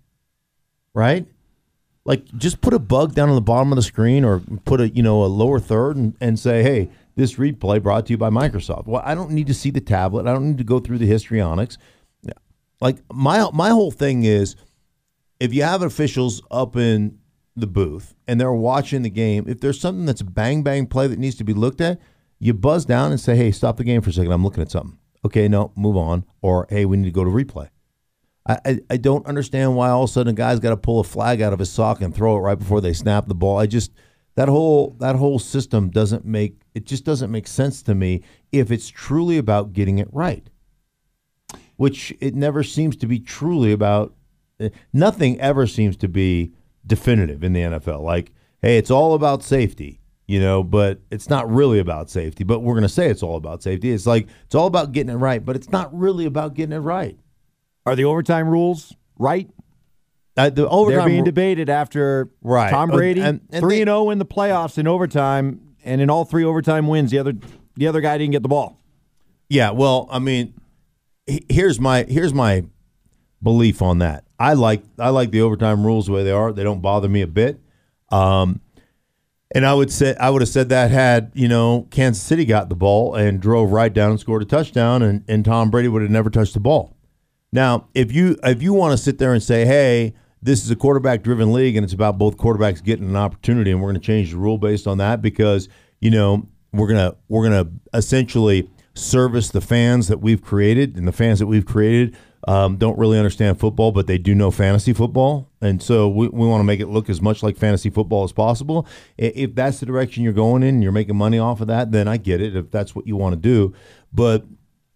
Right? 0.93 1.27
Like 2.03 2.25
just 2.37 2.59
put 2.59 2.73
a 2.73 2.79
bug 2.79 3.15
down 3.15 3.29
on 3.29 3.35
the 3.35 3.41
bottom 3.41 3.71
of 3.71 3.77
the 3.77 3.81
screen 3.81 4.25
or 4.25 4.41
put 4.65 4.81
a 4.81 4.89
you 4.89 5.01
know 5.01 5.23
a 5.23 5.27
lower 5.27 5.59
third 5.59 5.95
and, 5.95 6.15
and 6.19 6.37
say, 6.37 6.61
hey, 6.61 6.89
this 7.15 7.35
replay 7.35 7.81
brought 7.81 8.07
to 8.07 8.13
you 8.13 8.17
by 8.17 8.29
Microsoft. 8.29 8.87
Well, 8.87 9.01
I 9.05 9.15
don't 9.15 9.31
need 9.31 9.47
to 9.47 9.53
see 9.53 9.69
the 9.69 9.79
tablet. 9.79 10.27
I 10.27 10.33
don't 10.33 10.45
need 10.45 10.57
to 10.57 10.65
go 10.65 10.79
through 10.79 10.97
the 10.97 11.07
histrionics. 11.07 11.77
Like 12.81 12.97
my 13.11 13.49
my 13.53 13.69
whole 13.69 13.91
thing 13.91 14.23
is 14.23 14.55
if 15.39 15.53
you 15.53 15.63
have 15.63 15.81
officials 15.81 16.41
up 16.51 16.75
in 16.75 17.19
the 17.55 17.67
booth 17.67 18.15
and 18.27 18.39
they're 18.39 18.53
watching 18.53 19.01
the 19.01 19.09
game, 19.09 19.45
if 19.47 19.61
there's 19.61 19.79
something 19.79 20.05
that's 20.05 20.21
a 20.21 20.25
bang 20.25 20.63
bang 20.63 20.87
play 20.87 21.07
that 21.07 21.19
needs 21.19 21.35
to 21.35 21.43
be 21.43 21.53
looked 21.53 21.81
at, 21.81 21.99
you 22.39 22.53
buzz 22.53 22.85
down 22.85 23.11
and 23.11 23.19
say, 23.19 23.35
"Hey, 23.35 23.51
stop 23.51 23.77
the 23.77 23.83
game 23.83 24.01
for 24.01 24.09
a 24.09 24.13
second. 24.13 24.31
I'm 24.31 24.43
looking 24.43 24.61
at 24.61 24.71
something." 24.71 24.97
Okay, 25.25 25.47
no, 25.47 25.71
move 25.75 25.97
on. 25.97 26.25
Or 26.41 26.67
hey, 26.69 26.85
we 26.85 26.97
need 26.97 27.05
to 27.05 27.11
go 27.11 27.23
to 27.23 27.29
replay. 27.29 27.69
I, 28.47 28.59
I, 28.65 28.79
I 28.91 28.97
don't 28.97 29.25
understand 29.25 29.75
why 29.75 29.89
all 29.89 30.03
of 30.03 30.09
a 30.09 30.13
sudden 30.13 30.31
a 30.31 30.35
guy's 30.35 30.59
got 30.59 30.69
to 30.69 30.77
pull 30.77 30.99
a 30.99 31.03
flag 31.03 31.41
out 31.41 31.53
of 31.53 31.59
his 31.59 31.71
sock 31.71 32.01
and 32.01 32.13
throw 32.13 32.37
it 32.37 32.41
right 32.41 32.59
before 32.59 32.79
they 32.79 32.93
snap 32.93 33.27
the 33.27 33.33
ball. 33.33 33.57
I 33.57 33.65
just 33.65 33.91
that 34.35 34.49
whole 34.49 34.95
that 34.99 35.15
whole 35.15 35.39
system 35.39 35.89
doesn't 35.89 36.25
make 36.25 36.61
it 36.73 36.85
just 36.85 37.05
doesn't 37.05 37.31
make 37.31 37.47
sense 37.47 37.81
to 37.83 37.95
me 37.95 38.21
if 38.51 38.69
it's 38.69 38.89
truly 38.89 39.37
about 39.37 39.73
getting 39.73 39.97
it 39.97 40.07
right 40.11 40.49
which 41.77 42.13
it 42.19 42.35
never 42.35 42.63
seems 42.63 42.95
to 42.97 43.07
be 43.07 43.19
truly 43.19 43.71
about. 43.71 44.13
eh, 44.59 44.69
Nothing 44.93 45.39
ever 45.41 45.67
seems 45.67 45.97
to 45.97 46.07
be 46.07 46.53
definitive 46.85 47.43
in 47.43 47.53
the 47.53 47.61
NFL. 47.61 48.01
Like, 48.01 48.31
hey, 48.61 48.77
it's 48.77 48.91
all 48.91 49.13
about 49.13 49.43
safety, 49.43 49.99
you 50.27 50.39
know, 50.39 50.63
but 50.63 50.99
it's 51.11 51.29
not 51.29 51.49
really 51.51 51.79
about 51.79 52.09
safety. 52.09 52.43
But 52.43 52.59
we're 52.59 52.73
going 52.73 52.83
to 52.83 52.89
say 52.89 53.09
it's 53.09 53.23
all 53.23 53.35
about 53.37 53.61
safety. 53.63 53.91
It's 53.91 54.05
like 54.07 54.27
it's 54.45 54.55
all 54.55 54.67
about 54.67 54.91
getting 54.91 55.11
it 55.13 55.17
right, 55.17 55.43
but 55.43 55.55
it's 55.55 55.69
not 55.71 55.93
really 55.97 56.25
about 56.25 56.53
getting 56.53 56.73
it 56.73 56.79
right. 56.79 57.17
Are 57.85 57.95
the 57.95 58.05
overtime 58.05 58.47
rules 58.49 58.93
right? 59.19 59.49
Uh, 60.37 60.49
the 60.49 60.67
They're 60.67 61.05
being 61.05 61.19
ru- 61.19 61.25
debated 61.25 61.69
after 61.69 62.29
Right. 62.41 62.69
Tom 62.69 62.89
Brady 62.89 63.21
three 63.21 63.81
and 63.81 63.87
zero 63.87 64.09
in 64.09 64.17
the 64.19 64.25
playoffs 64.25 64.77
in 64.77 64.85
overtime, 64.87 65.61
and 65.85 66.01
in 66.01 66.09
all 66.09 66.25
three 66.25 66.43
overtime 66.43 66.87
wins, 66.87 67.11
the 67.11 67.19
other 67.19 67.33
the 67.75 67.87
other 67.87 68.01
guy 68.01 68.17
didn't 68.17 68.31
get 68.33 68.41
the 68.41 68.49
ball. 68.49 68.81
Yeah, 69.49 69.71
well, 69.71 70.07
I 70.11 70.19
mean, 70.19 70.53
here's 71.27 71.79
my 71.79 72.03
here's 72.03 72.33
my 72.33 72.65
belief 73.41 73.81
on 73.81 73.99
that. 73.99 74.25
I 74.39 74.53
like 74.53 74.83
I 74.99 75.09
like 75.09 75.31
the 75.31 75.41
overtime 75.41 75.85
rules 75.85 76.07
the 76.07 76.11
way 76.11 76.23
they 76.23 76.31
are. 76.31 76.51
They 76.51 76.63
don't 76.63 76.81
bother 76.81 77.09
me 77.09 77.21
a 77.21 77.27
bit. 77.27 77.59
Um, 78.09 78.61
and 79.53 79.65
I 79.65 79.73
would 79.73 79.91
say 79.91 80.15
I 80.19 80.29
would 80.29 80.41
have 80.41 80.49
said 80.49 80.69
that 80.69 80.91
had 80.91 81.31
you 81.33 81.47
know 81.47 81.87
Kansas 81.91 82.21
City 82.21 82.45
got 82.45 82.69
the 82.69 82.75
ball 82.75 83.15
and 83.15 83.39
drove 83.39 83.71
right 83.71 83.93
down 83.93 84.11
and 84.11 84.19
scored 84.19 84.41
a 84.41 84.45
touchdown, 84.45 85.01
and, 85.01 85.23
and 85.27 85.45
Tom 85.45 85.69
Brady 85.71 85.87
would 85.87 86.01
have 86.01 86.11
never 86.11 86.29
touched 86.29 86.53
the 86.53 86.59
ball. 86.59 86.95
Now, 87.51 87.87
if 87.93 88.11
you 88.11 88.37
if 88.43 88.61
you 88.61 88.73
want 88.73 88.91
to 88.91 88.97
sit 88.97 89.17
there 89.17 89.33
and 89.33 89.41
say, 89.41 89.65
"Hey, 89.65 90.13
this 90.41 90.63
is 90.63 90.71
a 90.71 90.75
quarterback 90.75 91.23
driven 91.23 91.53
league, 91.53 91.75
and 91.77 91.83
it's 91.83 91.93
about 91.93 92.17
both 92.17 92.37
quarterbacks 92.37 92.83
getting 92.83 93.05
an 93.05 93.15
opportunity, 93.15 93.71
and 93.71 93.81
we're 93.81 93.91
going 93.91 94.01
to 94.01 94.05
change 94.05 94.31
the 94.31 94.37
rule 94.37 94.57
based 94.57 94.87
on 94.87 94.97
that 94.97 95.21
because 95.21 95.69
you 96.01 96.11
know 96.11 96.47
we're 96.73 96.87
gonna 96.87 97.15
we're 97.29 97.43
gonna 97.43 97.71
essentially 97.93 98.69
service 98.95 99.49
the 99.49 99.61
fans 99.61 100.07
that 100.07 100.21
we've 100.21 100.41
created, 100.41 100.97
and 100.97 101.07
the 101.07 101.11
fans 101.11 101.39
that 101.39 101.47
we've 101.47 101.65
created 101.65 102.17
um, 102.47 102.77
don't 102.77 102.97
really 102.97 103.17
understand 103.17 103.59
football, 103.59 103.91
but 103.91 104.07
they 104.07 104.17
do 104.17 104.35
know 104.35 104.51
fantasy 104.51 104.93
football, 104.93 105.49
and 105.61 105.81
so 105.81 106.07
we, 106.07 106.27
we 106.27 106.47
want 106.47 106.59
to 106.59 106.65
make 106.65 106.79
it 106.79 106.87
look 106.87 107.09
as 107.09 107.21
much 107.21 107.43
like 107.43 107.57
fantasy 107.57 107.89
football 107.89 108.23
as 108.23 108.31
possible. 108.31 108.87
If 109.17 109.55
that's 109.55 109.79
the 109.79 109.85
direction 109.85 110.23
you're 110.23 110.33
going 110.33 110.63
in, 110.63 110.75
and 110.75 110.83
you're 110.83 110.91
making 110.91 111.15
money 111.15 111.39
off 111.39 111.61
of 111.61 111.67
that, 111.67 111.91
then 111.91 112.07
I 112.07 112.17
get 112.17 112.41
it. 112.41 112.55
If 112.55 112.71
that's 112.71 112.95
what 112.95 113.07
you 113.07 113.15
want 113.15 113.33
to 113.33 113.39
do, 113.39 113.73
but 114.13 114.45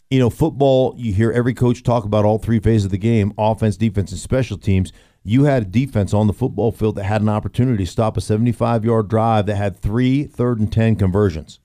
you 0.09 0.19
know, 0.19 0.29
football, 0.29 0.95
you 0.97 1.13
hear 1.13 1.31
every 1.31 1.53
coach 1.53 1.83
talk 1.83 2.03
about 2.03 2.25
all 2.25 2.39
three 2.39 2.59
phases 2.59 2.85
of 2.85 2.91
the 2.91 2.97
game 2.97 3.31
offense, 3.37 3.77
defense, 3.77 4.11
and 4.11 4.19
special 4.19 4.57
teams. 4.57 4.91
you 5.23 5.43
had 5.43 5.63
a 5.63 5.65
defense 5.65 6.13
on 6.13 6.27
the 6.27 6.33
football 6.33 6.71
field 6.71 6.95
that 6.95 7.03
had 7.03 7.21
an 7.21 7.29
opportunity 7.29 7.85
to 7.85 7.91
stop 7.91 8.17
a 8.17 8.21
75 8.21 8.85
yard 8.85 9.07
drive 9.07 9.45
that 9.45 9.55
had 9.55 9.77
three 9.77 10.23
third 10.23 10.59
and 10.59 10.71
10 10.71 10.95
conversions. 10.95 11.59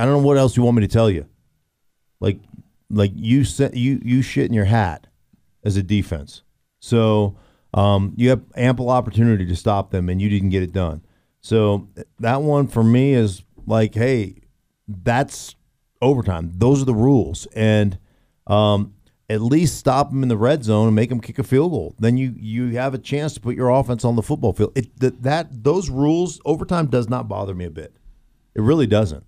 I 0.00 0.04
don't 0.04 0.14
know 0.14 0.26
what 0.26 0.38
else 0.38 0.56
you 0.56 0.62
want 0.62 0.76
me 0.76 0.82
to 0.82 0.88
tell 0.88 1.10
you. 1.10 1.26
Like, 2.20 2.38
like 2.88 3.12
you 3.14 3.44
set 3.44 3.74
you 3.74 4.00
you 4.04 4.22
shit 4.22 4.46
in 4.46 4.54
your 4.54 4.64
hat 4.64 5.06
as 5.62 5.76
a 5.76 5.82
defense. 5.82 6.42
So 6.80 7.36
um, 7.74 8.14
you 8.16 8.30
have 8.30 8.42
ample 8.56 8.90
opportunity 8.90 9.44
to 9.46 9.56
stop 9.56 9.90
them, 9.90 10.08
and 10.08 10.20
you 10.20 10.28
didn't 10.28 10.50
get 10.50 10.62
it 10.62 10.72
done. 10.72 11.02
So 11.40 11.88
that 12.18 12.42
one 12.42 12.66
for 12.66 12.82
me 12.82 13.12
is 13.12 13.42
like, 13.66 13.94
hey, 13.94 14.36
that's 14.88 15.54
overtime. 16.02 16.52
Those 16.54 16.82
are 16.82 16.86
the 16.86 16.94
rules, 16.94 17.46
and 17.54 17.98
um, 18.46 18.94
at 19.28 19.40
least 19.40 19.76
stop 19.76 20.10
them 20.10 20.22
in 20.22 20.28
the 20.28 20.36
red 20.36 20.64
zone 20.64 20.88
and 20.88 20.96
make 20.96 21.10
them 21.10 21.20
kick 21.20 21.38
a 21.38 21.44
field 21.44 21.72
goal. 21.72 21.94
Then 21.98 22.16
you 22.16 22.34
you 22.36 22.68
have 22.76 22.94
a 22.94 22.98
chance 22.98 23.34
to 23.34 23.40
put 23.40 23.54
your 23.54 23.68
offense 23.68 24.04
on 24.04 24.16
the 24.16 24.22
football 24.22 24.52
field. 24.52 24.72
It 24.76 24.98
that, 24.98 25.22
that 25.22 25.64
those 25.64 25.90
rules 25.90 26.40
overtime 26.44 26.86
does 26.86 27.08
not 27.08 27.28
bother 27.28 27.54
me 27.54 27.66
a 27.66 27.70
bit. 27.70 27.94
It 28.54 28.62
really 28.62 28.86
doesn't. 28.86 29.24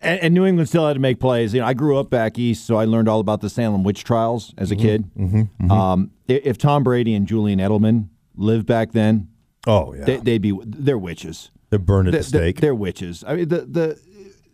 And, 0.00 0.20
and, 0.20 0.34
New 0.34 0.44
England 0.44 0.68
still 0.68 0.86
had 0.86 0.94
to 0.94 1.00
make 1.00 1.18
plays. 1.18 1.54
You 1.54 1.60
know, 1.60 1.66
I 1.66 1.72
grew 1.72 1.98
up 1.98 2.10
back 2.10 2.38
east, 2.38 2.66
so 2.66 2.76
I 2.76 2.84
learned 2.84 3.08
all 3.08 3.20
about 3.20 3.40
the 3.40 3.48
Salem 3.48 3.82
witch 3.82 4.04
trials 4.04 4.52
as 4.58 4.70
a 4.70 4.74
mm-hmm, 4.74 4.82
kid. 4.82 5.10
Mm-hmm, 5.16 5.40
mm-hmm. 5.40 5.70
Um, 5.70 6.10
if 6.28 6.58
Tom 6.58 6.84
Brady 6.84 7.14
and 7.14 7.26
Julian 7.26 7.60
Edelman 7.60 8.08
lived 8.36 8.66
back 8.66 8.92
then, 8.92 9.28
oh 9.66 9.94
yeah, 9.94 10.04
they, 10.04 10.32
would 10.34 10.42
be 10.42 10.58
they're 10.64 10.98
witches. 10.98 11.50
They're 11.70 11.78
burned 11.78 12.08
at 12.08 12.12
the 12.12 12.22
stake. 12.22 12.56
They're, 12.56 12.68
they're 12.68 12.74
witches. 12.74 13.24
I 13.26 13.36
mean, 13.36 13.48
the 13.48 13.62
the 13.62 14.00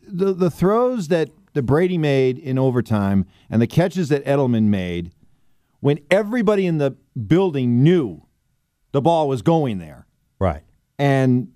the 0.06 0.32
the 0.32 0.50
throws 0.50 1.08
that 1.08 1.30
the 1.54 1.62
Brady 1.62 1.98
made 1.98 2.38
in 2.38 2.58
overtime 2.58 3.26
and 3.50 3.60
the 3.60 3.66
catches 3.66 4.08
that 4.08 4.24
Edelman 4.24 4.64
made 4.64 5.12
when 5.80 5.98
everybody 6.10 6.66
in 6.66 6.78
the 6.78 6.96
building 7.26 7.82
knew 7.82 8.22
the 8.92 9.02
ball 9.02 9.28
was 9.28 9.42
going 9.42 9.78
there. 9.78 10.06
Right. 10.38 10.62
And 10.98 11.48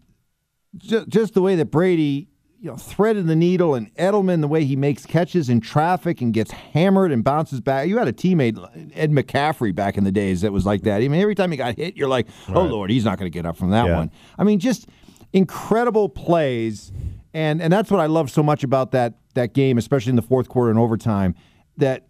just, 0.77 1.09
just 1.09 1.35
the 1.35 1.43
way 1.43 1.57
that 1.57 1.67
Brady 1.67 2.29
you 2.67 2.73
know, 2.73 2.77
threaded 2.77 3.29
the 3.29 3.37
needle 3.37 3.77
and 3.77 3.95
Edelman, 3.95 4.41
the 4.41 4.49
way 4.49 4.65
he 4.65 4.75
makes 4.75 5.07
catches 5.07 5.49
in 5.49 5.61
traffic 5.61 6.21
and 6.21 6.35
gets 6.35 6.51
hammered 6.51 7.13
and 7.13 7.23
bounces 7.23 7.61
back. 7.61 7.87
You 7.87 7.97
had 7.97 8.09
a 8.09 8.13
teammate, 8.13 8.59
Ed 8.93 9.13
McCaffrey, 9.13 9.73
back 9.73 9.97
in 9.97 10.03
the 10.03 10.11
days 10.11 10.41
that 10.41 10.53
was 10.53 10.67
like 10.67 10.83
that. 10.83 10.97
I 10.97 11.07
mean, 11.07 11.21
every 11.21 11.37
time 11.37 11.53
he 11.53 11.57
got 11.57 11.77
hit, 11.77 11.97
you're 11.97 12.09
like, 12.09 12.27
oh, 12.49 12.63
right. 12.63 12.71
Lord, 12.71 12.91
he's 12.91 13.05
not 13.05 13.21
going 13.21 13.31
to 13.31 13.33
get 13.33 13.47
up 13.47 13.57
from 13.57 13.71
that 13.71 13.87
yeah. 13.87 13.97
one. 13.97 14.11
I 14.37 14.43
mean, 14.43 14.59
just 14.59 14.89
incredible 15.33 16.09
plays 16.09 16.91
and 17.33 17.61
and 17.63 17.73
that's 17.73 17.91
what 17.91 18.01
I 18.01 18.07
love 18.07 18.31
so 18.31 18.43
much 18.43 18.65
about 18.65 18.91
that 18.93 19.15
that 19.35 19.53
game, 19.53 19.79
especially 19.79 20.11
in 20.11 20.17
the 20.17 20.23
fourth 20.23 20.49
quarter 20.49 20.71
and 20.71 20.79
overtime. 20.79 21.37
That 21.77 22.06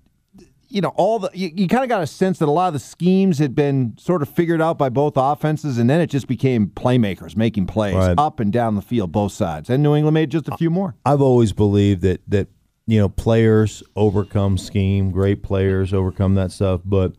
you 0.68 0.80
know 0.80 0.92
all 0.96 1.18
the 1.18 1.30
you, 1.32 1.50
you 1.54 1.68
kind 1.68 1.82
of 1.82 1.88
got 1.88 2.02
a 2.02 2.06
sense 2.06 2.38
that 2.38 2.48
a 2.48 2.50
lot 2.50 2.68
of 2.68 2.72
the 2.72 2.78
schemes 2.78 3.38
had 3.38 3.54
been 3.54 3.94
sort 3.98 4.22
of 4.22 4.28
figured 4.28 4.60
out 4.60 4.78
by 4.78 4.88
both 4.88 5.14
offenses, 5.16 5.78
and 5.78 5.88
then 5.88 6.00
it 6.00 6.08
just 6.08 6.26
became 6.26 6.68
playmakers 6.68 7.36
making 7.36 7.66
plays 7.66 7.94
right. 7.94 8.18
up 8.18 8.40
and 8.40 8.52
down 8.52 8.74
the 8.74 8.82
field, 8.82 9.12
both 9.12 9.32
sides. 9.32 9.70
And 9.70 9.82
New 9.82 9.94
England 9.94 10.14
made 10.14 10.30
just 10.30 10.48
a 10.48 10.56
few 10.56 10.70
more. 10.70 10.94
I've 11.04 11.20
always 11.20 11.52
believed 11.52 12.02
that 12.02 12.20
that 12.28 12.48
you 12.86 12.98
know 12.98 13.08
players 13.08 13.82
overcome 13.94 14.58
scheme, 14.58 15.10
great 15.10 15.42
players 15.42 15.92
overcome 15.92 16.34
that 16.34 16.52
stuff, 16.52 16.80
but 16.84 17.12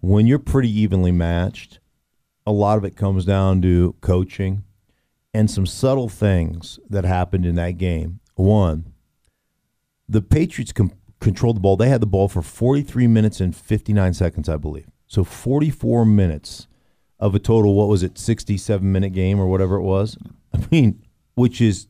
when 0.00 0.26
you're 0.26 0.38
pretty 0.38 0.70
evenly 0.70 1.12
matched, 1.12 1.78
a 2.44 2.52
lot 2.52 2.76
of 2.76 2.84
it 2.84 2.96
comes 2.96 3.24
down 3.24 3.62
to 3.62 3.94
coaching 4.00 4.64
and 5.32 5.50
some 5.50 5.66
subtle 5.66 6.08
things 6.08 6.78
that 6.90 7.04
happened 7.04 7.46
in 7.46 7.54
that 7.54 7.78
game. 7.78 8.20
One, 8.34 8.92
the 10.08 10.20
Patriots 10.20 10.72
com- 10.72 10.92
controlled 11.22 11.56
the 11.56 11.60
ball. 11.60 11.76
They 11.76 11.88
had 11.88 12.02
the 12.02 12.06
ball 12.06 12.28
for 12.28 12.42
43 12.42 13.06
minutes 13.06 13.40
and 13.40 13.56
59 13.56 14.12
seconds, 14.12 14.48
I 14.48 14.56
believe. 14.56 14.88
So 15.06 15.24
44 15.24 16.04
minutes 16.04 16.66
of 17.18 17.34
a 17.34 17.38
total, 17.38 17.74
what 17.74 17.88
was 17.88 18.02
it, 18.02 18.18
67 18.18 18.90
minute 18.90 19.10
game 19.10 19.40
or 19.40 19.46
whatever 19.46 19.76
it 19.76 19.82
was? 19.82 20.18
I 20.52 20.58
mean, 20.70 21.02
which 21.34 21.60
is 21.60 21.86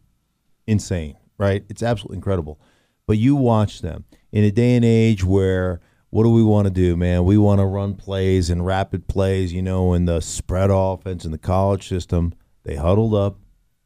insane, 0.66 1.16
right? 1.38 1.64
It's 1.68 1.82
absolutely 1.82 2.16
incredible. 2.16 2.60
But 3.06 3.18
you 3.18 3.34
watch 3.34 3.80
them 3.80 4.04
in 4.30 4.44
a 4.44 4.50
day 4.50 4.76
and 4.76 4.84
age 4.84 5.24
where 5.24 5.80
what 6.10 6.24
do 6.24 6.30
we 6.30 6.44
want 6.44 6.66
to 6.66 6.70
do, 6.70 6.94
man? 6.94 7.24
We 7.24 7.38
want 7.38 7.60
to 7.60 7.64
run 7.64 7.94
plays 7.94 8.50
and 8.50 8.66
rapid 8.66 9.08
plays, 9.08 9.50
you 9.50 9.62
know, 9.62 9.94
in 9.94 10.04
the 10.04 10.20
spread 10.20 10.68
offense 10.70 11.24
in 11.24 11.32
the 11.32 11.38
college 11.38 11.88
system. 11.88 12.34
They 12.64 12.76
huddled 12.76 13.14
up 13.14 13.38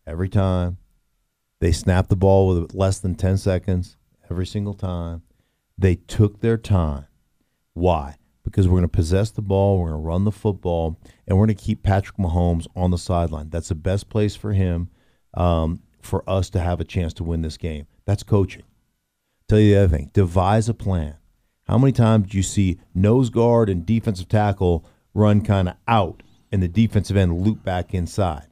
every 0.08 0.28
time. 0.28 0.78
They 1.60 1.70
snapped 1.70 2.08
the 2.08 2.16
ball 2.16 2.48
with 2.48 2.74
less 2.74 2.98
than 2.98 3.14
10 3.14 3.38
seconds 3.38 3.96
every 4.28 4.44
single 4.44 4.74
time. 4.74 5.22
They 5.78 5.96
took 5.96 6.40
their 6.40 6.56
time. 6.56 7.06
Why? 7.74 8.16
Because 8.44 8.66
we're 8.66 8.78
going 8.78 8.82
to 8.82 8.88
possess 8.88 9.30
the 9.30 9.42
ball, 9.42 9.78
we're 9.78 9.90
going 9.90 10.00
to 10.00 10.06
run 10.06 10.24
the 10.24 10.32
football, 10.32 10.98
and 11.26 11.36
we're 11.36 11.46
going 11.46 11.56
to 11.56 11.62
keep 11.62 11.82
Patrick 11.82 12.16
Mahomes 12.16 12.66
on 12.76 12.90
the 12.90 12.98
sideline. 12.98 13.50
That's 13.50 13.68
the 13.68 13.74
best 13.74 14.08
place 14.08 14.36
for 14.36 14.52
him 14.52 14.88
um, 15.34 15.82
for 16.00 16.28
us 16.28 16.48
to 16.50 16.60
have 16.60 16.80
a 16.80 16.84
chance 16.84 17.12
to 17.14 17.24
win 17.24 17.42
this 17.42 17.56
game. 17.56 17.86
That's 18.04 18.22
coaching. 18.22 18.62
Tell 19.48 19.60
you 19.60 19.74
the 19.74 19.84
other 19.84 19.96
thing 19.96 20.10
devise 20.12 20.68
a 20.68 20.74
plan. 20.74 21.16
How 21.64 21.78
many 21.78 21.92
times 21.92 22.30
do 22.30 22.36
you 22.36 22.42
see 22.42 22.78
nose 22.94 23.30
guard 23.30 23.68
and 23.68 23.84
defensive 23.84 24.28
tackle 24.28 24.84
run 25.14 25.40
kind 25.40 25.68
of 25.68 25.74
out 25.88 26.22
and 26.52 26.62
the 26.62 26.68
defensive 26.68 27.16
end 27.16 27.42
loop 27.42 27.64
back 27.64 27.92
inside? 27.92 28.46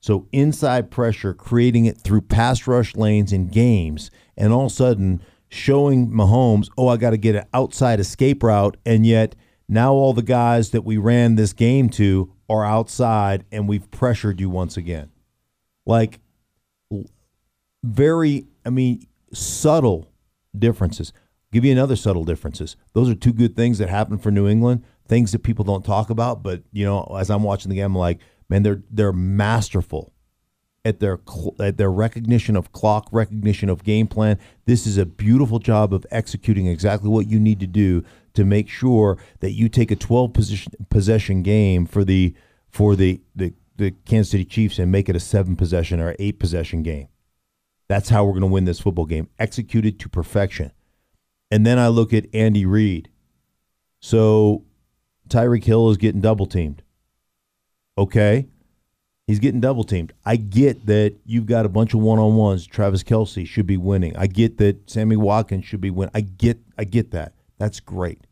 So 0.00 0.26
inside 0.32 0.90
pressure, 0.90 1.34
creating 1.34 1.84
it 1.84 1.98
through 1.98 2.22
pass 2.22 2.66
rush 2.66 2.96
lanes 2.96 3.32
in 3.32 3.48
games, 3.48 4.10
and 4.36 4.52
all 4.52 4.66
of 4.66 4.72
a 4.72 4.74
sudden 4.74 5.22
showing 5.50 6.10
Mahomes, 6.10 6.70
oh, 6.78 6.88
I 6.88 6.96
got 6.96 7.10
to 7.10 7.16
get 7.18 7.34
an 7.34 7.44
outside 7.52 8.00
escape 8.00 8.42
route, 8.42 8.76
and 8.86 9.04
yet 9.04 9.34
now 9.68 9.92
all 9.92 10.12
the 10.14 10.22
guys 10.22 10.70
that 10.70 10.82
we 10.82 10.96
ran 10.96 11.34
this 11.34 11.52
game 11.52 11.90
to 11.90 12.32
are 12.48 12.64
outside, 12.64 13.44
and 13.52 13.68
we've 13.68 13.90
pressured 13.90 14.40
you 14.40 14.48
once 14.48 14.76
again. 14.76 15.10
Like 15.84 16.20
very, 17.82 18.46
I 18.64 18.70
mean, 18.70 19.06
subtle 19.32 20.10
differences. 20.56 21.12
I'll 21.16 21.52
give 21.52 21.64
you 21.64 21.72
another 21.72 21.96
subtle 21.96 22.24
differences. 22.24 22.76
Those 22.92 23.10
are 23.10 23.14
two 23.14 23.32
good 23.32 23.56
things 23.56 23.78
that 23.78 23.88
happen 23.88 24.18
for 24.18 24.30
New 24.30 24.48
England. 24.48 24.84
Things 25.06 25.32
that 25.32 25.40
people 25.40 25.64
don't 25.64 25.84
talk 25.84 26.10
about, 26.10 26.42
but 26.44 26.62
you 26.72 26.84
know, 26.84 27.16
as 27.18 27.30
I'm 27.30 27.42
watching 27.42 27.70
the 27.70 27.74
game, 27.74 27.86
I'm 27.86 27.96
like, 27.96 28.20
man, 28.48 28.62
they're 28.62 28.82
they're 28.90 29.12
masterful 29.12 30.12
at 30.84 31.00
their 31.00 31.20
at 31.60 31.76
their 31.76 31.90
recognition 31.90 32.56
of 32.56 32.72
clock, 32.72 33.08
recognition 33.12 33.68
of 33.68 33.84
game 33.84 34.06
plan. 34.06 34.38
This 34.64 34.86
is 34.86 34.96
a 34.96 35.06
beautiful 35.06 35.58
job 35.58 35.92
of 35.92 36.06
executing 36.10 36.66
exactly 36.66 37.08
what 37.08 37.26
you 37.26 37.38
need 37.38 37.60
to 37.60 37.66
do 37.66 38.04
to 38.34 38.44
make 38.44 38.68
sure 38.68 39.18
that 39.40 39.52
you 39.52 39.68
take 39.68 39.90
a 39.90 39.96
12 39.96 40.32
position, 40.32 40.72
possession 40.88 41.42
game 41.42 41.86
for 41.86 42.04
the 42.04 42.34
for 42.70 42.96
the, 42.96 43.20
the 43.34 43.52
the 43.76 43.90
Kansas 44.04 44.30
City 44.30 44.44
Chiefs 44.44 44.78
and 44.78 44.92
make 44.92 45.08
it 45.08 45.16
a 45.16 45.20
seven 45.20 45.56
possession 45.56 46.00
or 46.00 46.14
eight 46.18 46.38
possession 46.38 46.82
game. 46.82 47.08
That's 47.88 48.10
how 48.10 48.24
we're 48.24 48.32
going 48.32 48.42
to 48.42 48.46
win 48.46 48.66
this 48.66 48.78
football 48.78 49.06
game, 49.06 49.28
executed 49.38 49.98
to 50.00 50.08
perfection. 50.08 50.70
And 51.50 51.66
then 51.66 51.78
I 51.78 51.88
look 51.88 52.12
at 52.12 52.26
Andy 52.32 52.64
Reid. 52.64 53.10
So 53.98 54.64
Tyreek 55.28 55.64
Hill 55.64 55.90
is 55.90 55.96
getting 55.96 56.20
double 56.20 56.46
teamed. 56.46 56.82
Okay. 57.98 58.46
He's 59.30 59.38
getting 59.38 59.60
double 59.60 59.84
teamed. 59.84 60.12
I 60.26 60.34
get 60.34 60.86
that 60.86 61.14
you've 61.24 61.46
got 61.46 61.64
a 61.64 61.68
bunch 61.68 61.94
of 61.94 62.00
one 62.00 62.18
on 62.18 62.34
ones. 62.34 62.66
Travis 62.66 63.04
Kelce 63.04 63.46
should 63.46 63.64
be 63.64 63.76
winning. 63.76 64.16
I 64.16 64.26
get 64.26 64.58
that 64.58 64.90
Sammy 64.90 65.14
Watkins 65.14 65.64
should 65.64 65.80
be 65.80 65.88
winning. 65.88 66.10
I 66.16 66.22
get 66.22 66.58
I 66.76 66.82
get 66.82 67.12
that. 67.12 67.34
That's 67.56 67.78
great. 67.78 68.26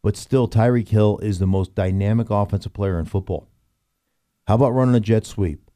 But 0.00 0.16
still, 0.16 0.46
Tyreek 0.46 0.90
Hill 0.90 1.18
is 1.24 1.40
the 1.40 1.48
most 1.48 1.74
dynamic 1.74 2.30
offensive 2.30 2.72
player 2.72 3.00
in 3.00 3.06
football. 3.06 3.48
How 4.46 4.54
about 4.54 4.74
running 4.74 4.94
a 4.94 5.00
jet 5.00 5.26
sweep? 5.26 5.72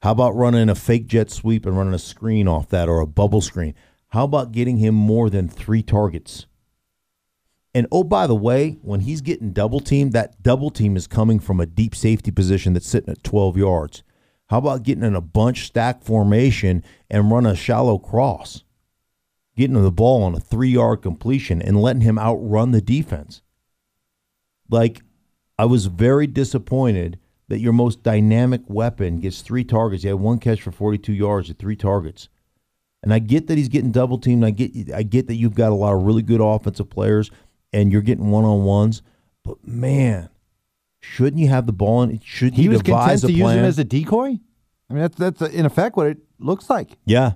How 0.00 0.12
about 0.12 0.36
running 0.36 0.68
a 0.68 0.76
fake 0.76 1.08
jet 1.08 1.28
sweep 1.32 1.66
and 1.66 1.76
running 1.76 1.92
a 1.92 1.98
screen 1.98 2.46
off 2.46 2.68
that 2.68 2.88
or 2.88 3.00
a 3.00 3.08
bubble 3.08 3.40
screen? 3.40 3.74
How 4.10 4.22
about 4.22 4.52
getting 4.52 4.76
him 4.76 4.94
more 4.94 5.28
than 5.28 5.48
three 5.48 5.82
targets? 5.82 6.46
And 7.74 7.88
oh, 7.90 8.04
by 8.04 8.28
the 8.28 8.36
way, 8.36 8.78
when 8.82 9.00
he's 9.00 9.20
getting 9.20 9.52
double 9.52 9.80
teamed, 9.80 10.12
that 10.12 10.40
double 10.42 10.70
team 10.70 10.96
is 10.96 11.08
coming 11.08 11.40
from 11.40 11.58
a 11.58 11.66
deep 11.66 11.94
safety 11.94 12.30
position 12.30 12.72
that's 12.72 12.88
sitting 12.88 13.10
at 13.10 13.24
12 13.24 13.56
yards. 13.56 14.04
How 14.48 14.58
about 14.58 14.84
getting 14.84 15.02
in 15.02 15.16
a 15.16 15.20
bunch 15.20 15.66
stack 15.66 16.04
formation 16.04 16.84
and 17.10 17.30
run 17.32 17.46
a 17.46 17.56
shallow 17.56 17.98
cross? 17.98 18.62
Getting 19.56 19.82
the 19.82 19.90
ball 19.90 20.22
on 20.22 20.34
a 20.34 20.40
three 20.40 20.70
yard 20.70 21.02
completion 21.02 21.60
and 21.60 21.80
letting 21.80 22.02
him 22.02 22.18
outrun 22.18 22.70
the 22.70 22.80
defense. 22.80 23.42
Like, 24.70 25.02
I 25.58 25.64
was 25.64 25.86
very 25.86 26.26
disappointed 26.26 27.18
that 27.48 27.60
your 27.60 27.72
most 27.72 28.02
dynamic 28.02 28.62
weapon 28.68 29.20
gets 29.20 29.42
three 29.42 29.64
targets. 29.64 30.02
He 30.02 30.08
had 30.08 30.18
one 30.18 30.38
catch 30.38 30.62
for 30.62 30.72
42 30.72 31.12
yards 31.12 31.50
at 31.50 31.58
three 31.58 31.76
targets. 31.76 32.28
And 33.02 33.12
I 33.12 33.18
get 33.18 33.48
that 33.48 33.58
he's 33.58 33.68
getting 33.68 33.92
double 33.92 34.18
teamed. 34.18 34.44
I 34.44 34.50
get 34.50 34.92
I 34.92 35.02
get 35.02 35.26
that 35.26 35.34
you've 35.34 35.54
got 35.54 35.72
a 35.72 35.74
lot 35.74 35.94
of 35.94 36.04
really 36.04 36.22
good 36.22 36.40
offensive 36.40 36.88
players 36.88 37.30
and 37.74 37.92
you're 37.92 38.00
getting 38.00 38.30
one 38.30 38.44
on 38.44 38.64
ones. 38.64 39.02
But 39.42 39.66
man, 39.66 40.30
shouldn't 41.00 41.38
you 41.38 41.48
have 41.48 41.66
the 41.66 41.72
ball? 41.72 42.02
And 42.02 42.24
should 42.24 42.54
he 42.54 42.62
you 42.62 42.70
was 42.70 42.80
devise 42.80 43.20
content 43.20 43.24
a 43.24 43.26
to 43.26 43.32
use 43.32 43.50
him 43.50 43.64
as 43.64 43.78
a 43.78 43.84
decoy? 43.84 44.38
I 44.88 44.94
mean, 44.94 45.02
that's 45.02 45.16
that's 45.16 45.42
in 45.42 45.66
effect 45.66 45.96
what 45.96 46.06
it 46.06 46.18
looks 46.38 46.70
like. 46.70 46.96
Yeah, 47.04 47.32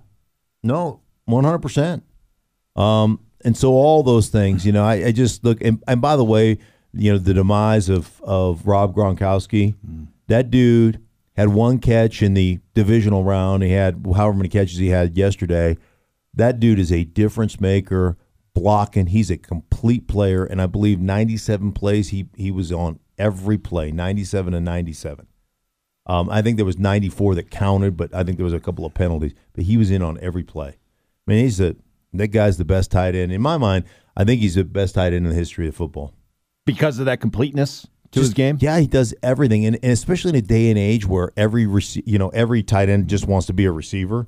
no, 0.62 1.02
one 1.26 1.44
hundred 1.44 1.60
percent. 1.60 2.04
Um, 2.76 3.20
and 3.44 3.56
so 3.56 3.72
all 3.72 4.02
those 4.02 4.28
things, 4.28 4.64
you 4.64 4.72
know, 4.72 4.84
I, 4.84 5.06
I 5.06 5.12
just 5.12 5.44
look. 5.44 5.60
And, 5.60 5.82
and 5.86 6.00
by 6.00 6.16
the 6.16 6.24
way, 6.24 6.58
you 6.92 7.12
know 7.12 7.18
the 7.18 7.34
demise 7.34 7.88
of 7.88 8.20
of 8.22 8.66
Rob 8.66 8.94
Gronkowski. 8.94 9.74
That 10.28 10.50
dude 10.50 11.00
had 11.36 11.48
one 11.48 11.78
catch 11.78 12.22
in 12.22 12.34
the 12.34 12.58
divisional 12.74 13.24
round. 13.24 13.62
He 13.62 13.70
had 13.70 14.04
however 14.14 14.36
many 14.36 14.48
catches 14.48 14.78
he 14.78 14.88
had 14.88 15.16
yesterday. 15.16 15.76
That 16.34 16.60
dude 16.60 16.78
is 16.78 16.92
a 16.92 17.04
difference 17.04 17.60
maker, 17.60 18.16
blocking. 18.58 19.06
He's 19.06 19.30
a 19.30 19.36
complete 19.36 20.08
player, 20.08 20.44
and 20.44 20.60
I 20.60 20.66
believe 20.66 21.00
97 21.00 21.72
plays 21.72 22.08
he 22.08 22.28
he 22.36 22.50
was 22.50 22.72
on 22.72 22.98
every 23.18 23.58
play, 23.58 23.90
97 23.90 24.54
and 24.54 24.64
97. 24.64 25.26
Um, 26.06 26.30
I 26.30 26.40
think 26.40 26.56
there 26.56 26.64
was 26.64 26.78
94 26.78 27.34
that 27.34 27.50
counted, 27.50 27.96
but 27.96 28.14
I 28.14 28.24
think 28.24 28.38
there 28.38 28.44
was 28.44 28.54
a 28.54 28.60
couple 28.60 28.86
of 28.86 28.94
penalties. 28.94 29.34
But 29.52 29.64
he 29.64 29.76
was 29.76 29.90
in 29.90 30.02
on 30.02 30.18
every 30.20 30.42
play. 30.42 30.68
I 30.68 31.30
mean, 31.30 31.44
he's 31.44 31.60
a 31.60 31.76
that 32.14 32.28
guy's 32.28 32.56
the 32.56 32.64
best 32.64 32.90
tight 32.90 33.14
end 33.14 33.30
in 33.30 33.42
my 33.42 33.58
mind. 33.58 33.84
I 34.16 34.24
think 34.24 34.40
he's 34.40 34.54
the 34.54 34.64
best 34.64 34.94
tight 34.94 35.12
end 35.12 35.26
in 35.26 35.30
the 35.30 35.34
history 35.34 35.68
of 35.68 35.76
football 35.76 36.14
because 36.64 36.98
of 36.98 37.06
that 37.06 37.20
completeness 37.20 37.86
to 38.12 38.20
his 38.20 38.34
game. 38.34 38.58
Yeah, 38.60 38.80
he 38.80 38.86
does 38.86 39.14
everything, 39.22 39.66
and, 39.66 39.78
and 39.82 39.92
especially 39.92 40.30
in 40.30 40.36
a 40.36 40.42
day 40.42 40.70
and 40.70 40.78
age 40.78 41.06
where 41.06 41.30
every 41.36 41.66
rece- 41.66 42.02
you 42.06 42.18
know 42.18 42.30
every 42.30 42.62
tight 42.62 42.88
end 42.88 43.08
just 43.08 43.28
wants 43.28 43.46
to 43.46 43.52
be 43.52 43.66
a 43.66 43.72
receiver. 43.72 44.26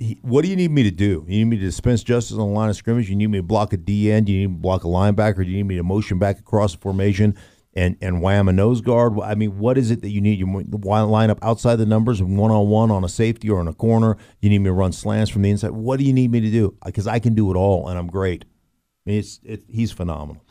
He, 0.00 0.18
what 0.22 0.42
do 0.42 0.48
you 0.48 0.56
need 0.56 0.70
me 0.70 0.82
to 0.82 0.90
do? 0.90 1.24
You 1.28 1.38
need 1.38 1.44
me 1.44 1.56
to 1.58 1.62
dispense 1.62 2.02
justice 2.02 2.32
on 2.32 2.38
the 2.38 2.46
line 2.46 2.70
of 2.70 2.76
scrimmage? 2.76 3.10
You 3.10 3.16
need 3.16 3.26
me 3.26 3.38
to 3.38 3.42
block 3.42 3.74
a 3.74 3.76
D 3.76 4.10
end? 4.10 4.30
You 4.30 4.38
need 4.38 4.46
me 4.46 4.54
to 4.54 4.60
block 4.60 4.84
a 4.84 4.88
linebacker? 4.88 5.44
Do 5.44 5.50
you 5.50 5.58
need 5.58 5.66
me 5.66 5.76
to 5.76 5.82
motion 5.82 6.18
back 6.18 6.38
across 6.38 6.72
the 6.72 6.78
formation 6.78 7.36
and 7.74 7.96
and 8.00 8.22
wham 8.22 8.48
a 8.48 8.52
nose 8.52 8.80
guard? 8.80 9.20
I 9.20 9.34
mean, 9.34 9.58
what 9.58 9.76
is 9.76 9.90
it 9.90 10.00
that 10.00 10.08
you 10.08 10.22
need? 10.22 10.38
You 10.38 10.46
line 10.72 11.28
up 11.28 11.38
outside 11.42 11.76
the 11.76 11.84
numbers 11.84 12.22
one 12.22 12.50
on 12.50 12.68
one 12.68 12.90
on 12.90 13.04
a 13.04 13.10
safety 13.10 13.50
or 13.50 13.60
in 13.60 13.68
a 13.68 13.74
corner? 13.74 14.16
You 14.40 14.48
need 14.48 14.60
me 14.60 14.70
to 14.70 14.72
run 14.72 14.92
slants 14.92 15.30
from 15.30 15.42
the 15.42 15.50
inside? 15.50 15.72
What 15.72 15.98
do 15.98 16.04
you 16.06 16.14
need 16.14 16.32
me 16.32 16.40
to 16.40 16.50
do? 16.50 16.76
Because 16.84 17.06
I 17.06 17.18
can 17.18 17.34
do 17.34 17.50
it 17.52 17.56
all, 17.56 17.86
and 17.88 17.98
I'm 17.98 18.08
great. 18.08 18.46
I 18.46 19.10
mean, 19.10 19.18
it's 19.18 19.38
it, 19.44 19.64
he's 19.68 19.92
phenomenal. 19.92 20.42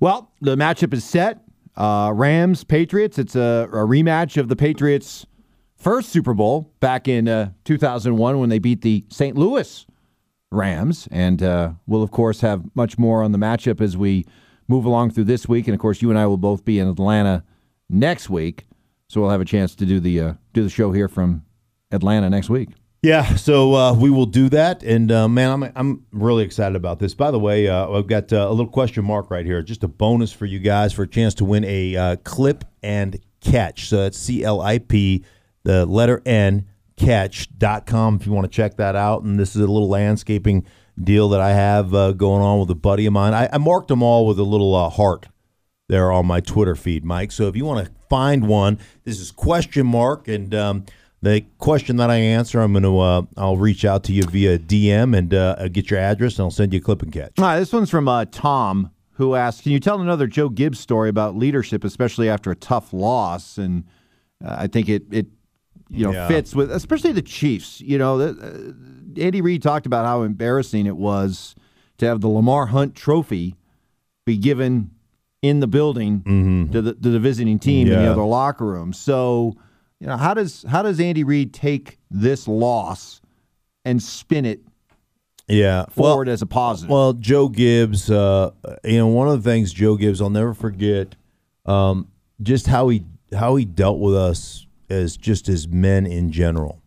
Well, 0.00 0.32
the 0.42 0.54
matchup 0.54 0.92
is 0.92 1.02
set. 1.02 1.40
Uh, 1.76 2.12
Rams 2.14 2.62
Patriots. 2.62 3.18
It's 3.18 3.36
a, 3.36 3.68
a 3.72 3.86
rematch 3.86 4.36
of 4.36 4.48
the 4.48 4.56
Patriots' 4.56 5.24
first 5.78 6.10
Super 6.10 6.34
Bowl 6.34 6.72
back 6.80 7.08
in 7.08 7.28
uh, 7.28 7.52
2001 7.64 8.38
when 8.38 8.48
they 8.48 8.58
beat 8.58 8.82
the 8.82 9.04
St. 9.08 9.36
Louis 9.36 9.86
Rams, 10.50 11.08
and 11.10 11.42
uh, 11.42 11.72
we'll 11.86 12.02
of 12.02 12.10
course 12.10 12.40
have 12.40 12.64
much 12.74 12.98
more 12.98 13.22
on 13.22 13.32
the 13.32 13.38
matchup 13.38 13.80
as 13.80 13.96
we 13.96 14.24
move 14.66 14.84
along 14.84 15.10
through 15.10 15.24
this 15.24 15.48
week. 15.48 15.66
And 15.66 15.74
of 15.74 15.80
course, 15.80 16.02
you 16.02 16.10
and 16.10 16.18
I 16.18 16.26
will 16.26 16.36
both 16.36 16.64
be 16.64 16.78
in 16.78 16.88
Atlanta 16.88 17.44
next 17.88 18.28
week, 18.28 18.66
so 19.08 19.20
we'll 19.20 19.30
have 19.30 19.40
a 19.40 19.46
chance 19.46 19.74
to 19.76 19.86
do 19.86 20.00
the 20.00 20.20
uh, 20.20 20.32
do 20.52 20.62
the 20.62 20.70
show 20.70 20.92
here 20.92 21.08
from 21.08 21.44
Atlanta 21.90 22.28
next 22.28 22.50
week. 22.50 22.70
Yeah, 23.00 23.36
so 23.36 23.74
uh, 23.74 23.94
we 23.94 24.10
will 24.10 24.26
do 24.26 24.48
that, 24.48 24.82
and 24.82 25.12
uh, 25.12 25.28
man, 25.28 25.50
I'm 25.50 25.72
I'm 25.76 26.06
really 26.10 26.44
excited 26.44 26.74
about 26.74 26.98
this. 26.98 27.14
By 27.14 27.30
the 27.30 27.38
way, 27.38 27.68
uh, 27.68 27.88
I've 27.90 28.08
got 28.08 28.32
uh, 28.32 28.48
a 28.48 28.50
little 28.50 28.66
question 28.66 29.04
mark 29.04 29.30
right 29.30 29.46
here, 29.46 29.62
just 29.62 29.84
a 29.84 29.88
bonus 29.88 30.32
for 30.32 30.46
you 30.46 30.58
guys 30.58 30.92
for 30.92 31.04
a 31.04 31.08
chance 31.08 31.34
to 31.34 31.44
win 31.44 31.64
a 31.64 31.96
uh, 31.96 32.16
clip 32.24 32.64
and 32.82 33.20
catch. 33.40 33.88
So 33.88 33.98
that's 33.98 34.18
C 34.18 34.42
L 34.42 34.60
I 34.60 34.78
P, 34.78 35.24
the 35.68 35.84
letter 35.84 36.22
N 36.24 36.66
catch.com 36.96 38.16
if 38.16 38.26
you 38.26 38.32
want 38.32 38.50
to 38.50 38.56
check 38.56 38.78
that 38.78 38.96
out. 38.96 39.22
And 39.22 39.38
this 39.38 39.50
is 39.50 39.56
a 39.56 39.66
little 39.70 39.88
landscaping 39.88 40.64
deal 41.00 41.28
that 41.28 41.42
I 41.42 41.50
have 41.50 41.94
uh, 41.94 42.12
going 42.12 42.42
on 42.42 42.58
with 42.58 42.70
a 42.70 42.74
buddy 42.74 43.04
of 43.04 43.12
mine. 43.12 43.34
I, 43.34 43.50
I 43.52 43.58
marked 43.58 43.88
them 43.88 44.02
all 44.02 44.26
with 44.26 44.38
a 44.38 44.44
little 44.44 44.74
uh, 44.74 44.88
heart 44.88 45.28
there 45.88 46.10
on 46.10 46.26
my 46.26 46.40
Twitter 46.40 46.74
feed, 46.74 47.04
Mike. 47.04 47.32
So 47.32 47.48
if 47.48 47.54
you 47.54 47.66
want 47.66 47.86
to 47.86 47.92
find 48.08 48.48
one, 48.48 48.78
this 49.04 49.20
is 49.20 49.30
question 49.30 49.86
mark, 49.86 50.26
and 50.26 50.54
um, 50.54 50.86
the 51.20 51.44
question 51.58 51.98
that 51.98 52.08
I 52.08 52.16
answer, 52.16 52.60
I'm 52.60 52.72
going 52.72 52.82
to 52.84 52.98
uh, 52.98 53.22
I'll 53.36 53.58
reach 53.58 53.84
out 53.84 54.04
to 54.04 54.12
you 54.14 54.22
via 54.22 54.58
DM 54.58 55.16
and 55.16 55.34
uh, 55.34 55.68
get 55.68 55.90
your 55.90 56.00
address, 56.00 56.38
and 56.38 56.44
I'll 56.44 56.50
send 56.50 56.72
you 56.72 56.78
a 56.78 56.82
clip 56.82 57.02
and 57.02 57.12
catch. 57.12 57.32
All 57.38 57.44
right, 57.44 57.58
this 57.58 57.74
one's 57.74 57.90
from 57.90 58.08
uh, 58.08 58.24
Tom, 58.24 58.90
who 59.12 59.34
asked, 59.34 59.64
"Can 59.64 59.72
you 59.72 59.80
tell 59.80 60.00
another 60.00 60.26
Joe 60.26 60.48
Gibbs 60.48 60.80
story 60.80 61.10
about 61.10 61.36
leadership, 61.36 61.84
especially 61.84 62.30
after 62.30 62.50
a 62.50 62.56
tough 62.56 62.94
loss?" 62.94 63.58
And 63.58 63.84
uh, 64.44 64.56
I 64.58 64.66
think 64.66 64.88
it 64.88 65.04
it 65.10 65.26
you 65.90 66.04
know 66.04 66.12
Yeah. 66.12 66.28
fits 66.28 66.54
with, 66.54 66.70
especially 66.70 67.12
the 67.12 67.22
Chiefs. 67.22 67.80
You 67.80 67.98
know, 67.98 68.18
the, 68.18 68.74
uh, 69.16 69.20
Andy 69.22 69.40
Reid 69.40 69.62
talked 69.62 69.86
about 69.86 70.04
how 70.06 70.22
embarrassing 70.22 70.86
it 70.86 70.96
was 70.96 71.54
to 71.98 72.06
have 72.06 72.20
the 72.20 72.28
Lamar 72.28 72.66
Hunt 72.66 72.94
Trophy 72.94 73.54
be 74.26 74.36
given 74.36 74.90
in 75.42 75.60
the 75.60 75.66
building 75.66 76.68
to, 76.72 76.82
the, 76.82 76.94
to 76.94 77.08
the 77.10 77.18
visiting 77.20 77.58
team 77.58 77.86
in 77.86 77.92
the 77.92 77.98
Mm-hmm. 78.00 78.12
Other 78.12 78.24
locker 78.24 78.66
room. 78.66 78.92
So, 78.92 79.56
you 80.00 80.06
know, 80.06 80.16
how 80.16 80.34
does 80.34 80.64
how 80.68 80.82
does 80.82 81.00
Andy 81.00 81.24
Reid 81.24 81.52
take 81.54 81.98
this 82.10 82.46
loss 82.48 83.20
and 83.84 84.02
spin 84.02 84.44
it 84.44 84.60
Yeah, 85.48 85.86
forward 85.86 86.28
as 86.28 86.42
a 86.42 86.46
positive? 86.46 86.90
Well, 86.90 87.14
Joe 87.14 87.48
Gibbs, 87.48 88.10
uh, 88.10 88.50
you 88.84 88.98
know, 88.98 89.06
one 89.08 89.28
of 89.28 89.42
the 89.42 89.50
things 89.50 89.72
Joe 89.72 89.96
Gibbs, 89.96 90.20
I'll 90.20 90.28
never 90.30 90.54
forget, 90.54 91.14
um, 91.66 92.08
just 92.42 92.66
how 92.66 92.88
he 92.88 93.04
how 93.34 93.56
he 93.56 93.64
dealt 93.64 93.98
with 93.98 94.14
us 94.14 94.66
as 94.90 95.16
just 95.16 95.48
as 95.48 95.68
men 95.68 96.06
in 96.06 96.32
general, 96.32 96.82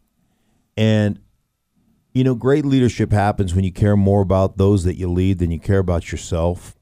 and 0.76 1.20
you 2.14 2.24
know, 2.24 2.36
great 2.36 2.66
leadership 2.66 3.12
happens 3.12 3.56
when 3.56 3.64
you 3.64 3.72
care 3.72 3.96
more 3.96 4.22
about 4.22 4.58
those 4.58 4.84
that 4.84 4.96
you 4.96 5.10
lead 5.10 5.40
than 5.40 5.52
you 5.52 5.60
care 5.60 5.80
about 5.80 6.12
yourself, 6.12 6.76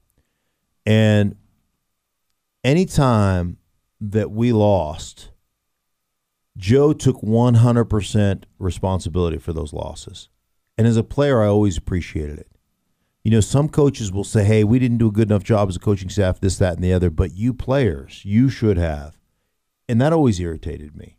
and 0.84 1.36
anytime 2.64 3.58
that 4.00 4.30
we 4.30 4.52
lost, 4.52 5.30
Joe 6.56 6.92
took 6.92 7.22
one 7.22 7.54
hundred 7.54 7.84
percent 7.84 8.46
responsibility 8.58 9.38
for 9.38 9.52
those 9.52 9.72
losses. 9.72 10.28
And 10.76 10.86
as 10.86 10.96
a 10.96 11.04
player, 11.04 11.42
I 11.42 11.46
always 11.46 11.76
appreciated 11.76 12.38
it. 12.38 12.50
You 13.22 13.30
know, 13.30 13.40
some 13.40 13.68
coaches 13.68 14.10
will 14.10 14.24
say, 14.24 14.44
hey, 14.44 14.64
we 14.64 14.78
didn't 14.78 14.96
do 14.96 15.08
a 15.08 15.12
good 15.12 15.28
enough 15.28 15.44
job 15.44 15.68
as 15.68 15.76
a 15.76 15.78
coaching 15.78 16.08
staff, 16.08 16.40
this, 16.40 16.56
that, 16.56 16.76
and 16.76 16.82
the 16.82 16.94
other, 16.94 17.10
but 17.10 17.34
you 17.34 17.52
players, 17.52 18.24
you 18.24 18.48
should 18.48 18.78
have. 18.78 19.19
And 19.90 20.00
that 20.00 20.12
always 20.12 20.38
irritated 20.40 20.96
me, 20.96 21.16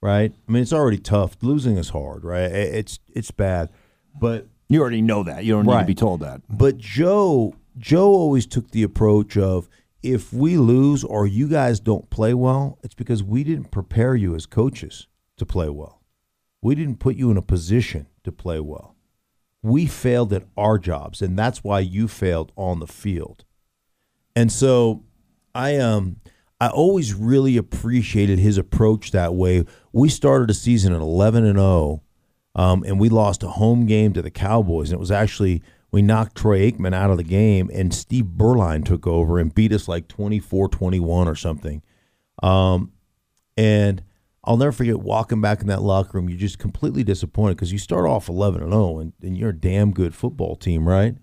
right? 0.00 0.32
I 0.48 0.52
mean, 0.52 0.62
it's 0.62 0.72
already 0.72 0.98
tough. 0.98 1.36
Losing 1.42 1.76
is 1.76 1.90
hard, 1.90 2.24
right? 2.24 2.50
It's 2.50 2.98
it's 3.12 3.30
bad. 3.30 3.70
But 4.18 4.46
you 4.68 4.80
already 4.80 5.02
know 5.02 5.22
that. 5.24 5.44
You 5.44 5.54
don't 5.54 5.66
need 5.66 5.72
to 5.80 5.86
be 5.86 5.94
told 5.94 6.20
that. 6.20 6.40
but 6.48 6.78
Joe 6.78 7.54
Joe 7.76 8.08
always 8.08 8.46
took 8.46 8.70
the 8.70 8.82
approach 8.82 9.36
of 9.36 9.68
if 10.02 10.32
we 10.32 10.56
lose 10.58 11.02
or 11.02 11.26
you 11.26 11.48
guys 11.48 11.80
don't 11.80 12.08
play 12.10 12.34
well, 12.34 12.78
it's 12.82 12.94
because 12.94 13.22
we 13.22 13.42
didn't 13.42 13.70
prepare 13.70 14.14
you 14.14 14.34
as 14.34 14.46
coaches 14.46 15.08
to 15.38 15.46
play 15.46 15.68
well. 15.68 16.02
We 16.62 16.74
didn't 16.74 16.98
put 17.00 17.16
you 17.16 17.30
in 17.30 17.36
a 17.36 17.42
position 17.42 18.06
to 18.22 18.30
play 18.30 18.60
well. 18.60 18.94
We 19.62 19.86
failed 19.86 20.32
at 20.32 20.44
our 20.56 20.78
jobs, 20.78 21.22
and 21.22 21.38
that's 21.38 21.64
why 21.64 21.80
you 21.80 22.06
failed 22.06 22.52
on 22.54 22.80
the 22.80 22.86
field. 22.86 23.44
And 24.36 24.52
so 24.52 25.02
I 25.54 25.76
um 25.78 26.16
I 26.60 26.68
always 26.68 27.14
really 27.14 27.56
appreciated 27.56 28.38
his 28.38 28.58
approach 28.58 29.10
that 29.10 29.34
way. 29.34 29.64
We 29.92 30.08
started 30.08 30.50
a 30.50 30.54
season 30.54 30.92
at 30.92 31.00
11 31.00 31.44
and 31.44 31.58
0 31.58 32.02
um, 32.54 32.84
and 32.84 33.00
we 33.00 33.08
lost 33.08 33.42
a 33.42 33.48
home 33.48 33.86
game 33.86 34.12
to 34.12 34.22
the 34.22 34.30
Cowboys. 34.30 34.90
And 34.90 34.98
it 34.98 35.00
was 35.00 35.10
actually 35.10 35.62
we 35.90 36.02
knocked 36.02 36.36
Troy 36.36 36.70
Aikman 36.70 36.92
out 36.92 37.10
of 37.10 37.18
the 37.18 37.22
game, 37.22 37.70
and 37.72 37.94
Steve 37.94 38.24
Beuerlein 38.36 38.84
took 38.84 39.06
over 39.06 39.38
and 39.38 39.54
beat 39.54 39.72
us 39.72 39.86
like 39.86 40.08
24-21 40.08 41.06
or 41.06 41.36
something. 41.36 41.82
Um, 42.42 42.90
and 43.56 44.02
I'll 44.42 44.56
never 44.56 44.72
forget 44.72 44.98
walking 44.98 45.40
back 45.40 45.60
in 45.60 45.68
that 45.68 45.82
locker 45.82 46.18
room. 46.18 46.28
You're 46.28 46.36
just 46.36 46.58
completely 46.58 47.04
disappointed 47.04 47.54
because 47.54 47.70
you 47.70 47.78
start 47.78 48.06
off 48.06 48.28
11 48.28 48.60
and 48.62 48.72
0, 48.72 48.98
and, 48.98 49.12
and 49.22 49.38
you're 49.38 49.50
a 49.50 49.56
damn 49.56 49.92
good 49.92 50.16
football 50.16 50.56
team, 50.56 50.88
right? 50.88 51.14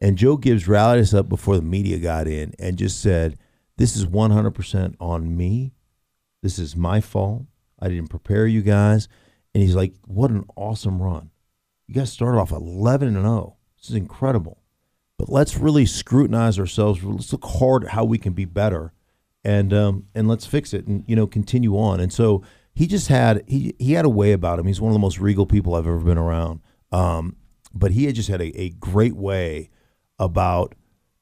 And 0.00 0.16
Joe 0.16 0.36
Gibbs 0.36 0.68
rallied 0.68 1.00
us 1.00 1.12
up 1.12 1.28
before 1.28 1.56
the 1.56 1.62
media 1.62 1.98
got 1.98 2.28
in 2.28 2.54
and 2.60 2.78
just 2.78 3.00
said, 3.00 3.36
"This 3.76 3.96
is 3.96 4.06
100% 4.06 4.96
on 5.00 5.36
me. 5.36 5.72
This 6.42 6.58
is 6.58 6.76
my 6.76 7.00
fault. 7.00 7.46
I 7.78 7.88
didn't 7.88 8.08
prepare 8.08 8.46
you 8.46 8.62
guys." 8.62 9.08
And 9.54 9.62
he's 9.62 9.76
like, 9.76 9.94
"What 10.06 10.30
an 10.30 10.44
awesome 10.56 11.02
run! 11.02 11.30
You 11.86 11.94
guys 11.94 12.12
started 12.12 12.38
off 12.38 12.52
11 12.52 13.08
and 13.08 13.24
0. 13.24 13.56
This 13.78 13.90
is 13.90 13.96
incredible. 13.96 14.62
But 15.18 15.28
let's 15.28 15.56
really 15.56 15.86
scrutinize 15.86 16.58
ourselves. 16.58 17.02
Let's 17.02 17.32
look 17.32 17.44
hard 17.44 17.84
at 17.84 17.90
how 17.90 18.04
we 18.04 18.18
can 18.18 18.34
be 18.34 18.44
better, 18.44 18.92
and 19.44 19.72
um, 19.72 20.06
and 20.14 20.28
let's 20.28 20.46
fix 20.46 20.74
it, 20.74 20.86
and 20.86 21.04
you 21.06 21.16
know, 21.16 21.26
continue 21.26 21.76
on." 21.76 22.00
And 22.00 22.12
so 22.12 22.42
he 22.74 22.86
just 22.86 23.08
had 23.08 23.42
he 23.46 23.74
he 23.78 23.94
had 23.94 24.04
a 24.04 24.10
way 24.10 24.32
about 24.32 24.58
him. 24.58 24.66
He's 24.66 24.80
one 24.80 24.90
of 24.90 24.94
the 24.94 25.00
most 25.00 25.18
regal 25.18 25.46
people 25.46 25.74
I've 25.74 25.86
ever 25.86 25.98
been 25.98 26.18
around. 26.18 26.60
Um, 26.92 27.36
but 27.74 27.92
he 27.92 28.04
had 28.04 28.14
just 28.14 28.28
had 28.28 28.40
a, 28.40 28.60
a 28.60 28.70
great 28.70 29.16
way 29.16 29.70
about 30.18 30.74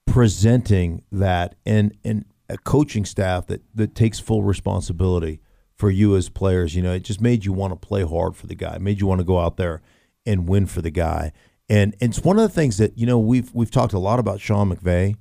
presenting 0.07 1.03
that 1.13 1.55
and 1.65 1.97
and 2.05 2.25
a 2.49 2.59
coaching 2.59 3.05
staff 3.05 3.47
that 3.47 3.63
that 3.75 3.95
takes 3.95 4.21
full 4.21 4.43
responsibility 4.43 5.41
for 5.77 5.91
you 5.91 6.17
as 6.17 6.29
players. 6.29 6.75
You 6.75 6.83
know, 6.83 6.93
it 6.93 7.05
just 7.05 7.21
made 7.21 7.45
you 7.45 7.53
want 7.53 7.73
to 7.73 7.87
play 7.87 8.03
hard 8.03 8.37
for 8.37 8.47
the 8.47 8.55
guy, 8.55 8.79
made 8.79 9.01
you 9.01 9.07
want 9.07 9.21
to 9.21 9.25
go 9.25 9.39
out 9.39 9.57
there 9.57 9.83
and 10.27 10.49
win 10.49 10.67
for 10.67 10.83
the 10.83 10.91
guy. 10.91 11.33
And, 11.69 11.95
and 12.01 12.11
it's 12.11 12.23
one 12.23 12.39
of 12.39 12.43
the 12.43 12.55
things 12.55 12.79
that 12.79 12.97
you 12.99 13.07
know 13.07 13.19
we've 13.19 13.53
we've 13.55 13.71
talked 13.71 13.93
a 13.93 13.99
lot 13.99 14.19
about 14.19 14.41
Sean 14.41 14.75
McVay. 14.75 15.17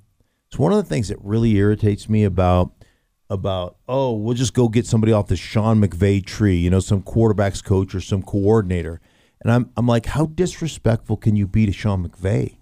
It's 0.48 0.60
one 0.60 0.72
of 0.72 0.78
the 0.78 0.90
things 0.90 1.08
that 1.08 1.18
really 1.22 1.56
irritates 1.56 2.10
me 2.10 2.24
about 2.24 2.72
about 3.30 3.78
oh 3.88 4.12
we'll 4.12 4.36
just 4.36 4.54
go 4.54 4.68
get 4.68 4.86
somebody 4.86 5.12
off 5.12 5.28
the 5.28 5.36
Sean 5.36 5.82
McVay 5.82 6.24
tree, 6.24 6.58
you 6.58 6.70
know, 6.70 6.82
some 6.82 7.02
quarterbacks 7.02 7.64
coach 7.64 7.96
or 7.96 8.02
some 8.02 8.22
coordinator. 8.22 9.00
And 9.42 9.52
I'm 9.52 9.72
I'm 9.78 9.88
like, 9.88 10.08
how 10.08 10.26
disrespectful 10.26 11.18
can 11.18 11.36
you 11.36 11.48
be 11.48 11.66
to 11.66 11.72
Sean 11.72 12.08
McVay? 12.08 12.58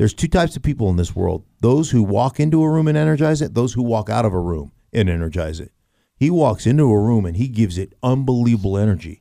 There's 0.00 0.14
two 0.14 0.28
types 0.28 0.56
of 0.56 0.62
people 0.62 0.88
in 0.88 0.96
this 0.96 1.14
world 1.14 1.44
those 1.60 1.90
who 1.90 2.02
walk 2.02 2.40
into 2.40 2.62
a 2.62 2.70
room 2.70 2.88
and 2.88 2.96
energize 2.96 3.42
it, 3.42 3.52
those 3.52 3.74
who 3.74 3.82
walk 3.82 4.08
out 4.08 4.24
of 4.24 4.32
a 4.32 4.40
room 4.40 4.72
and 4.94 5.10
energize 5.10 5.60
it. 5.60 5.72
He 6.16 6.30
walks 6.30 6.66
into 6.66 6.84
a 6.84 6.98
room 6.98 7.26
and 7.26 7.36
he 7.36 7.48
gives 7.48 7.76
it 7.76 7.92
unbelievable 8.02 8.78
energy. 8.78 9.20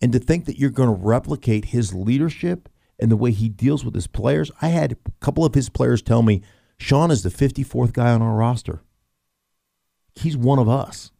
And 0.00 0.12
to 0.12 0.20
think 0.20 0.44
that 0.44 0.56
you're 0.56 0.70
going 0.70 0.88
to 0.88 1.04
replicate 1.04 1.64
his 1.64 1.92
leadership 1.92 2.68
and 3.00 3.10
the 3.10 3.16
way 3.16 3.32
he 3.32 3.48
deals 3.48 3.84
with 3.84 3.92
his 3.92 4.06
players, 4.06 4.52
I 4.62 4.68
had 4.68 4.92
a 4.92 5.10
couple 5.18 5.44
of 5.44 5.56
his 5.56 5.68
players 5.68 6.00
tell 6.00 6.22
me 6.22 6.42
Sean 6.78 7.10
is 7.10 7.24
the 7.24 7.28
54th 7.28 7.92
guy 7.92 8.12
on 8.12 8.22
our 8.22 8.36
roster. 8.36 8.84
He's 10.14 10.36
one 10.36 10.60
of 10.60 10.68
us. 10.68 11.10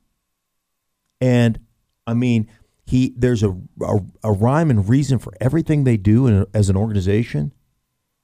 And 1.21 1.59
I 2.07 2.15
mean, 2.15 2.49
he 2.87 3.13
there's 3.17 3.43
a, 3.43 3.57
a, 3.83 3.99
a 4.23 4.31
rhyme 4.31 4.71
and 4.71 4.89
reason 4.89 5.19
for 5.19 5.33
everything 5.41 5.83
they 5.83 5.97
do 5.97 6.29
in, 6.29 6.47
as 6.55 6.71
an 6.71 6.77
organization. 6.77 7.53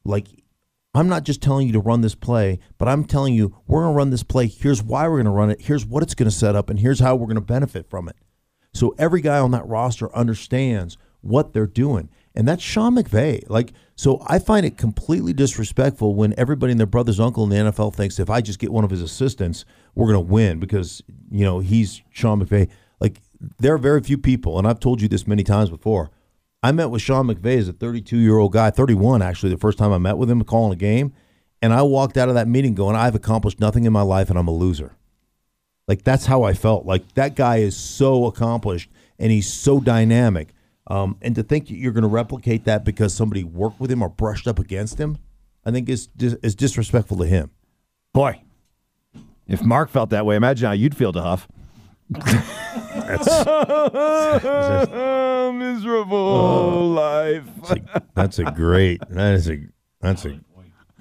Like 0.05 0.29
I'm 0.97 1.09
not 1.09 1.25
just 1.25 1.43
telling 1.43 1.67
you 1.67 1.73
to 1.75 1.81
run 1.81 2.01
this 2.01 2.15
play, 2.15 2.59
but 2.79 2.89
I'm 2.89 3.05
telling 3.05 3.35
you 3.35 3.55
we're 3.67 3.83
going 3.83 3.93
to 3.93 3.97
run 3.97 4.11
this 4.11 4.23
play. 4.23 4.47
Here's 4.47 4.83
why 4.83 5.07
we're 5.07 5.17
going 5.17 5.27
to 5.27 5.31
run 5.31 5.51
it. 5.51 5.61
Here's 5.61 5.85
what 5.85 6.03
it's 6.03 6.15
going 6.15 6.31
to 6.31 6.35
set 6.35 6.57
up, 6.57 6.71
and 6.71 6.81
here's 6.81 7.01
how 7.01 7.15
we're 7.17 7.27
going 7.27 7.37
to 7.37 7.41
benefit 7.43 7.91
from 7.91 8.09
it. 8.09 8.17
So 8.73 8.95
every 8.99 9.21
guy 9.21 9.39
on 9.39 9.51
that 9.53 9.67
roster 9.67 10.15
understands 10.15 10.97
what 11.21 11.53
they're 11.53 11.67
doing, 11.67 12.09
and 12.35 12.47
that's 12.47 12.63
Sean 12.63 12.95
McVay. 12.95 13.49
Like, 13.49 13.73
so 13.95 14.23
I 14.27 14.39
find 14.39 14.65
it 14.65 14.79
completely 14.79 15.33
disrespectful 15.33 16.15
when 16.15 16.35
everybody 16.39 16.71
and 16.71 16.81
their 16.81 16.87
brother's 16.87 17.21
uncle 17.21 17.45
in 17.45 17.51
the 17.51 17.57
NFL 17.57 17.95
thinks 17.95 18.19
if 18.19 18.31
I 18.31 18.41
just 18.41 18.59
get 18.59 18.73
one 18.73 18.85
of 18.85 18.91
his 18.91 19.03
assistants, 19.03 19.65
we're 19.95 20.13
going 20.13 20.27
to 20.27 20.33
win 20.33 20.61
because 20.61 21.03
you 21.31 21.45
know 21.45 21.59
he's 21.59 22.03
Sean 22.11 22.43
McVay. 22.43 22.69
Like, 23.01 23.21
there 23.59 23.75
are 23.75 23.79
very 23.79 24.03
few 24.03 24.19
people, 24.19 24.59
and 24.59 24.67
I've 24.67 24.81
told 24.81 25.03
you 25.03 25.09
this 25.09 25.27
many 25.27 25.43
times 25.43 25.71
before 25.71 26.11
I 26.63 26.73
met 26.73 26.91
with 26.91 27.03
Sean 27.03 27.27
McVay 27.27 27.59
as 27.59 27.69
a 27.69 27.73
32 27.73 28.17
year 28.17 28.39
old 28.39 28.53
guy, 28.53 28.71
31 28.71 29.23
actually, 29.23 29.51
the 29.51 29.59
first 29.59 29.79
time 29.79 29.93
I 29.93 29.99
met 29.99 30.19
with 30.19 30.31
him 30.31 30.43
calling 30.45 30.73
a 30.73 30.77
game. 30.77 31.13
And 31.63 31.73
I 31.73 31.83
walked 31.83 32.17
out 32.17 32.29
of 32.29 32.35
that 32.35 32.49
meeting 32.49 32.75
going, 32.75 32.97
I've 32.97 33.15
accomplished 33.15 33.61
nothing 33.61 33.85
in 33.85 33.93
my 33.93 34.03
life 34.03 34.31
and 34.31 34.39
I'm 34.39 34.49
a 34.49 34.53
loser. 34.53 34.97
Like 35.89 36.03
that's 36.03 36.27
how 36.27 36.43
I 36.43 36.55
felt. 36.55 36.85
Like 36.85 37.15
that 37.15 37.37
guy 37.37 37.59
is 37.59 37.77
so 37.77 38.27
accomplished 38.27 38.91
and 39.19 39.31
he's 39.31 39.53
so 39.53 39.81
dynamic. 39.81 40.49
Um, 40.89 41.17
and 41.23 41.35
to 41.35 41.43
think 41.43 41.71
you're 41.71 41.93
going 41.93 42.03
to 42.03 42.09
replicate 42.09 42.65
that 42.65 42.85
because 42.85 43.15
somebody 43.15 43.43
worked 43.43 43.81
with 43.81 43.91
him 43.91 44.03
or 44.03 44.09
brushed 44.09 44.47
up 44.47 44.59
against 44.59 44.99
him, 44.99 45.19
I 45.65 45.71
think 45.73 45.89
is 45.89 46.09
is 46.21 46.55
disrespectful 46.55 47.17
to 47.19 47.27
him. 47.27 47.51
Boy, 48.13 48.43
if 49.49 49.63
Mark 49.63 49.91
felt 49.91 50.11
that 50.11 50.25
way, 50.25 50.37
imagine 50.37 50.67
how 50.67 50.73
you'd 50.73 50.97
feel 50.97 51.13
to 51.13 51.23
Huff. 51.23 51.49
That's, 53.07 54.91
miserable 55.55 56.17
oh, 56.17 56.87
life. 56.89 57.45
That's 57.57 57.71
a, 57.71 58.03
that's 58.15 58.39
a, 58.39 58.45
great. 58.45 59.01
That 59.11 59.35
is 59.35 59.51
a. 59.51 59.61
That's 60.01 60.25
a. 60.25 60.41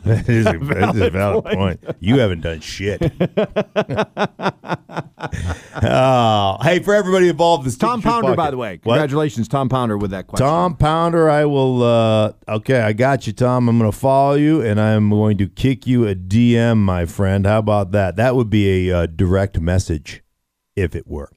That 0.05 0.29
is 0.29 0.45
a, 0.45 0.53
that 0.59 0.95
is 0.95 1.01
a 1.01 1.09
valid 1.09 1.45
point. 1.45 1.81
point. 1.81 1.97
You 1.99 2.19
haven't 2.19 2.41
done 2.41 2.59
shit. 2.59 3.01
oh, 5.81 6.57
hey, 6.61 6.79
for 6.79 6.93
everybody 6.93 7.27
involved, 7.27 7.65
this 7.65 7.75
Tom 7.75 8.03
Pounder, 8.03 8.35
by 8.35 8.51
the 8.51 8.57
way, 8.57 8.77
congratulations, 8.77 9.47
what? 9.47 9.51
Tom 9.51 9.69
Pounder, 9.69 9.97
with 9.97 10.11
that 10.11 10.27
question. 10.27 10.45
Tom 10.45 10.75
Pounder, 10.75 11.27
I 11.27 11.45
will. 11.45 11.81
Uh, 11.81 12.33
okay, 12.47 12.81
I 12.81 12.93
got 12.93 13.25
you, 13.25 13.33
Tom. 13.33 13.67
I'm 13.67 13.79
going 13.79 13.91
to 13.91 13.97
follow 13.97 14.35
you, 14.35 14.61
and 14.61 14.79
I'm 14.79 15.09
going 15.09 15.39
to 15.39 15.47
kick 15.47 15.87
you 15.87 16.07
a 16.07 16.13
DM, 16.13 16.77
my 16.77 17.07
friend. 17.07 17.47
How 17.47 17.57
about 17.57 17.91
that? 17.91 18.15
That 18.15 18.35
would 18.35 18.51
be 18.51 18.89
a 18.89 18.95
uh, 18.95 19.05
direct 19.07 19.59
message, 19.59 20.21
if 20.75 20.95
it 20.95 21.07
were. 21.07 21.31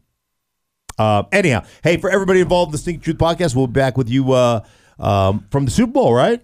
Uh, 0.99 1.23
anyhow, 1.33 1.65
hey, 1.85 1.97
for 1.97 2.11
everybody 2.11 2.41
involved 2.41 2.71
in 2.71 2.73
the 2.73 2.79
Stinky 2.79 3.01
Truth 3.01 3.19
podcast, 3.19 3.55
we'll 3.55 3.67
be 3.67 3.75
back 3.75 3.97
with 3.97 4.09
you 4.09 4.33
uh, 4.33 4.65
um, 4.99 5.47
from 5.51 5.65
the 5.65 5.71
Super 5.71 5.93
Bowl, 5.93 6.13
right? 6.13 6.43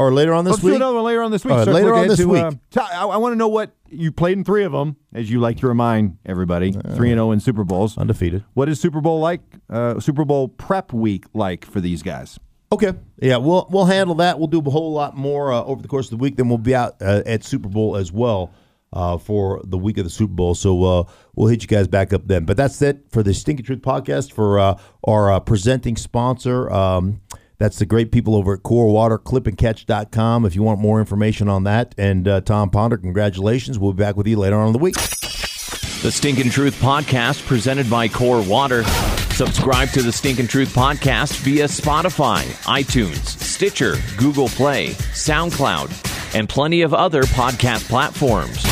Or 0.00 0.12
later 0.12 0.32
on 0.32 0.44
this 0.44 0.52
Let's 0.52 0.62
week? 0.62 0.72
do 0.72 0.76
another 0.76 0.94
one 0.94 1.04
later 1.04 1.22
on 1.22 1.32
this 1.32 1.44
week. 1.44 1.54
Uh, 1.54 1.64
later 1.64 1.92
on 1.92 2.06
this 2.06 2.20
week. 2.22 2.40
Uh, 2.40 2.52
I, 2.80 3.06
I 3.06 3.16
want 3.16 3.32
to 3.32 3.36
know 3.36 3.48
what 3.48 3.74
you 3.88 4.12
played 4.12 4.38
in 4.38 4.44
three 4.44 4.62
of 4.62 4.70
them, 4.70 4.96
as 5.12 5.28
you 5.28 5.40
like 5.40 5.56
to 5.58 5.66
remind 5.66 6.18
everybody. 6.24 6.70
Three 6.70 7.10
and 7.10 7.18
zero 7.18 7.28
oh 7.28 7.32
in 7.32 7.40
Super 7.40 7.64
Bowls, 7.64 7.98
undefeated. 7.98 8.44
What 8.54 8.68
is 8.68 8.80
Super 8.80 9.00
Bowl 9.00 9.18
like? 9.18 9.40
Uh, 9.68 9.98
Super 9.98 10.24
Bowl 10.24 10.48
prep 10.48 10.92
week 10.92 11.24
like 11.34 11.64
for 11.64 11.80
these 11.80 12.04
guys? 12.04 12.38
Okay, 12.70 12.92
yeah, 13.20 13.38
we'll 13.38 13.66
we'll 13.70 13.86
handle 13.86 14.14
that. 14.16 14.38
We'll 14.38 14.46
do 14.46 14.60
a 14.60 14.70
whole 14.70 14.92
lot 14.92 15.16
more 15.16 15.52
uh, 15.52 15.64
over 15.64 15.82
the 15.82 15.88
course 15.88 16.06
of 16.06 16.10
the 16.10 16.22
week. 16.22 16.36
Then 16.36 16.48
we'll 16.48 16.58
be 16.58 16.76
out 16.76 17.02
uh, 17.02 17.22
at 17.26 17.42
Super 17.42 17.68
Bowl 17.68 17.96
as 17.96 18.12
well 18.12 18.52
uh, 18.92 19.18
for 19.18 19.60
the 19.64 19.78
week 19.78 19.98
of 19.98 20.04
the 20.04 20.10
Super 20.10 20.32
Bowl. 20.34 20.54
So 20.54 20.84
uh, 20.84 21.04
we'll 21.34 21.48
hit 21.48 21.62
you 21.62 21.68
guys 21.68 21.88
back 21.88 22.12
up 22.12 22.26
then. 22.26 22.44
But 22.44 22.56
that's 22.56 22.80
it 22.82 23.04
for 23.10 23.22
the 23.22 23.34
Stinky 23.34 23.62
Truth 23.62 23.80
podcast 23.82 24.32
for 24.32 24.58
uh, 24.58 24.78
our 25.04 25.32
uh, 25.32 25.40
presenting 25.40 25.96
sponsor. 25.96 26.70
Um, 26.70 27.20
that's 27.58 27.78
the 27.80 27.86
great 27.86 28.12
people 28.12 28.36
over 28.36 28.54
at 28.54 28.62
Core 28.62 28.92
Water, 28.92 29.18
clipandcatch.com 29.18 30.46
if 30.46 30.54
you 30.54 30.62
want 30.62 30.80
more 30.80 31.00
information 31.00 31.48
on 31.48 31.64
that. 31.64 31.94
And 31.98 32.28
uh, 32.28 32.40
Tom 32.40 32.70
Ponder, 32.70 32.96
congratulations. 32.96 33.78
We'll 33.78 33.92
be 33.92 34.02
back 34.02 34.16
with 34.16 34.28
you 34.28 34.38
later 34.38 34.56
on 34.56 34.68
in 34.68 34.72
the 34.72 34.78
week. 34.78 34.94
The 34.94 36.12
Stinkin' 36.12 36.50
Truth 36.50 36.80
podcast 36.80 37.44
presented 37.46 37.90
by 37.90 38.06
Core 38.06 38.40
Water. 38.40 38.84
Subscribe 39.32 39.88
to 39.90 40.02
the 40.02 40.12
Stinkin' 40.12 40.46
Truth 40.46 40.72
podcast 40.72 41.36
via 41.40 41.64
Spotify, 41.64 42.44
iTunes, 42.66 43.26
Stitcher, 43.40 43.96
Google 44.16 44.48
Play, 44.48 44.90
SoundCloud, 44.90 45.88
and 46.34 46.48
plenty 46.48 46.82
of 46.82 46.94
other 46.94 47.22
podcast 47.24 47.88
platforms. 47.88 48.64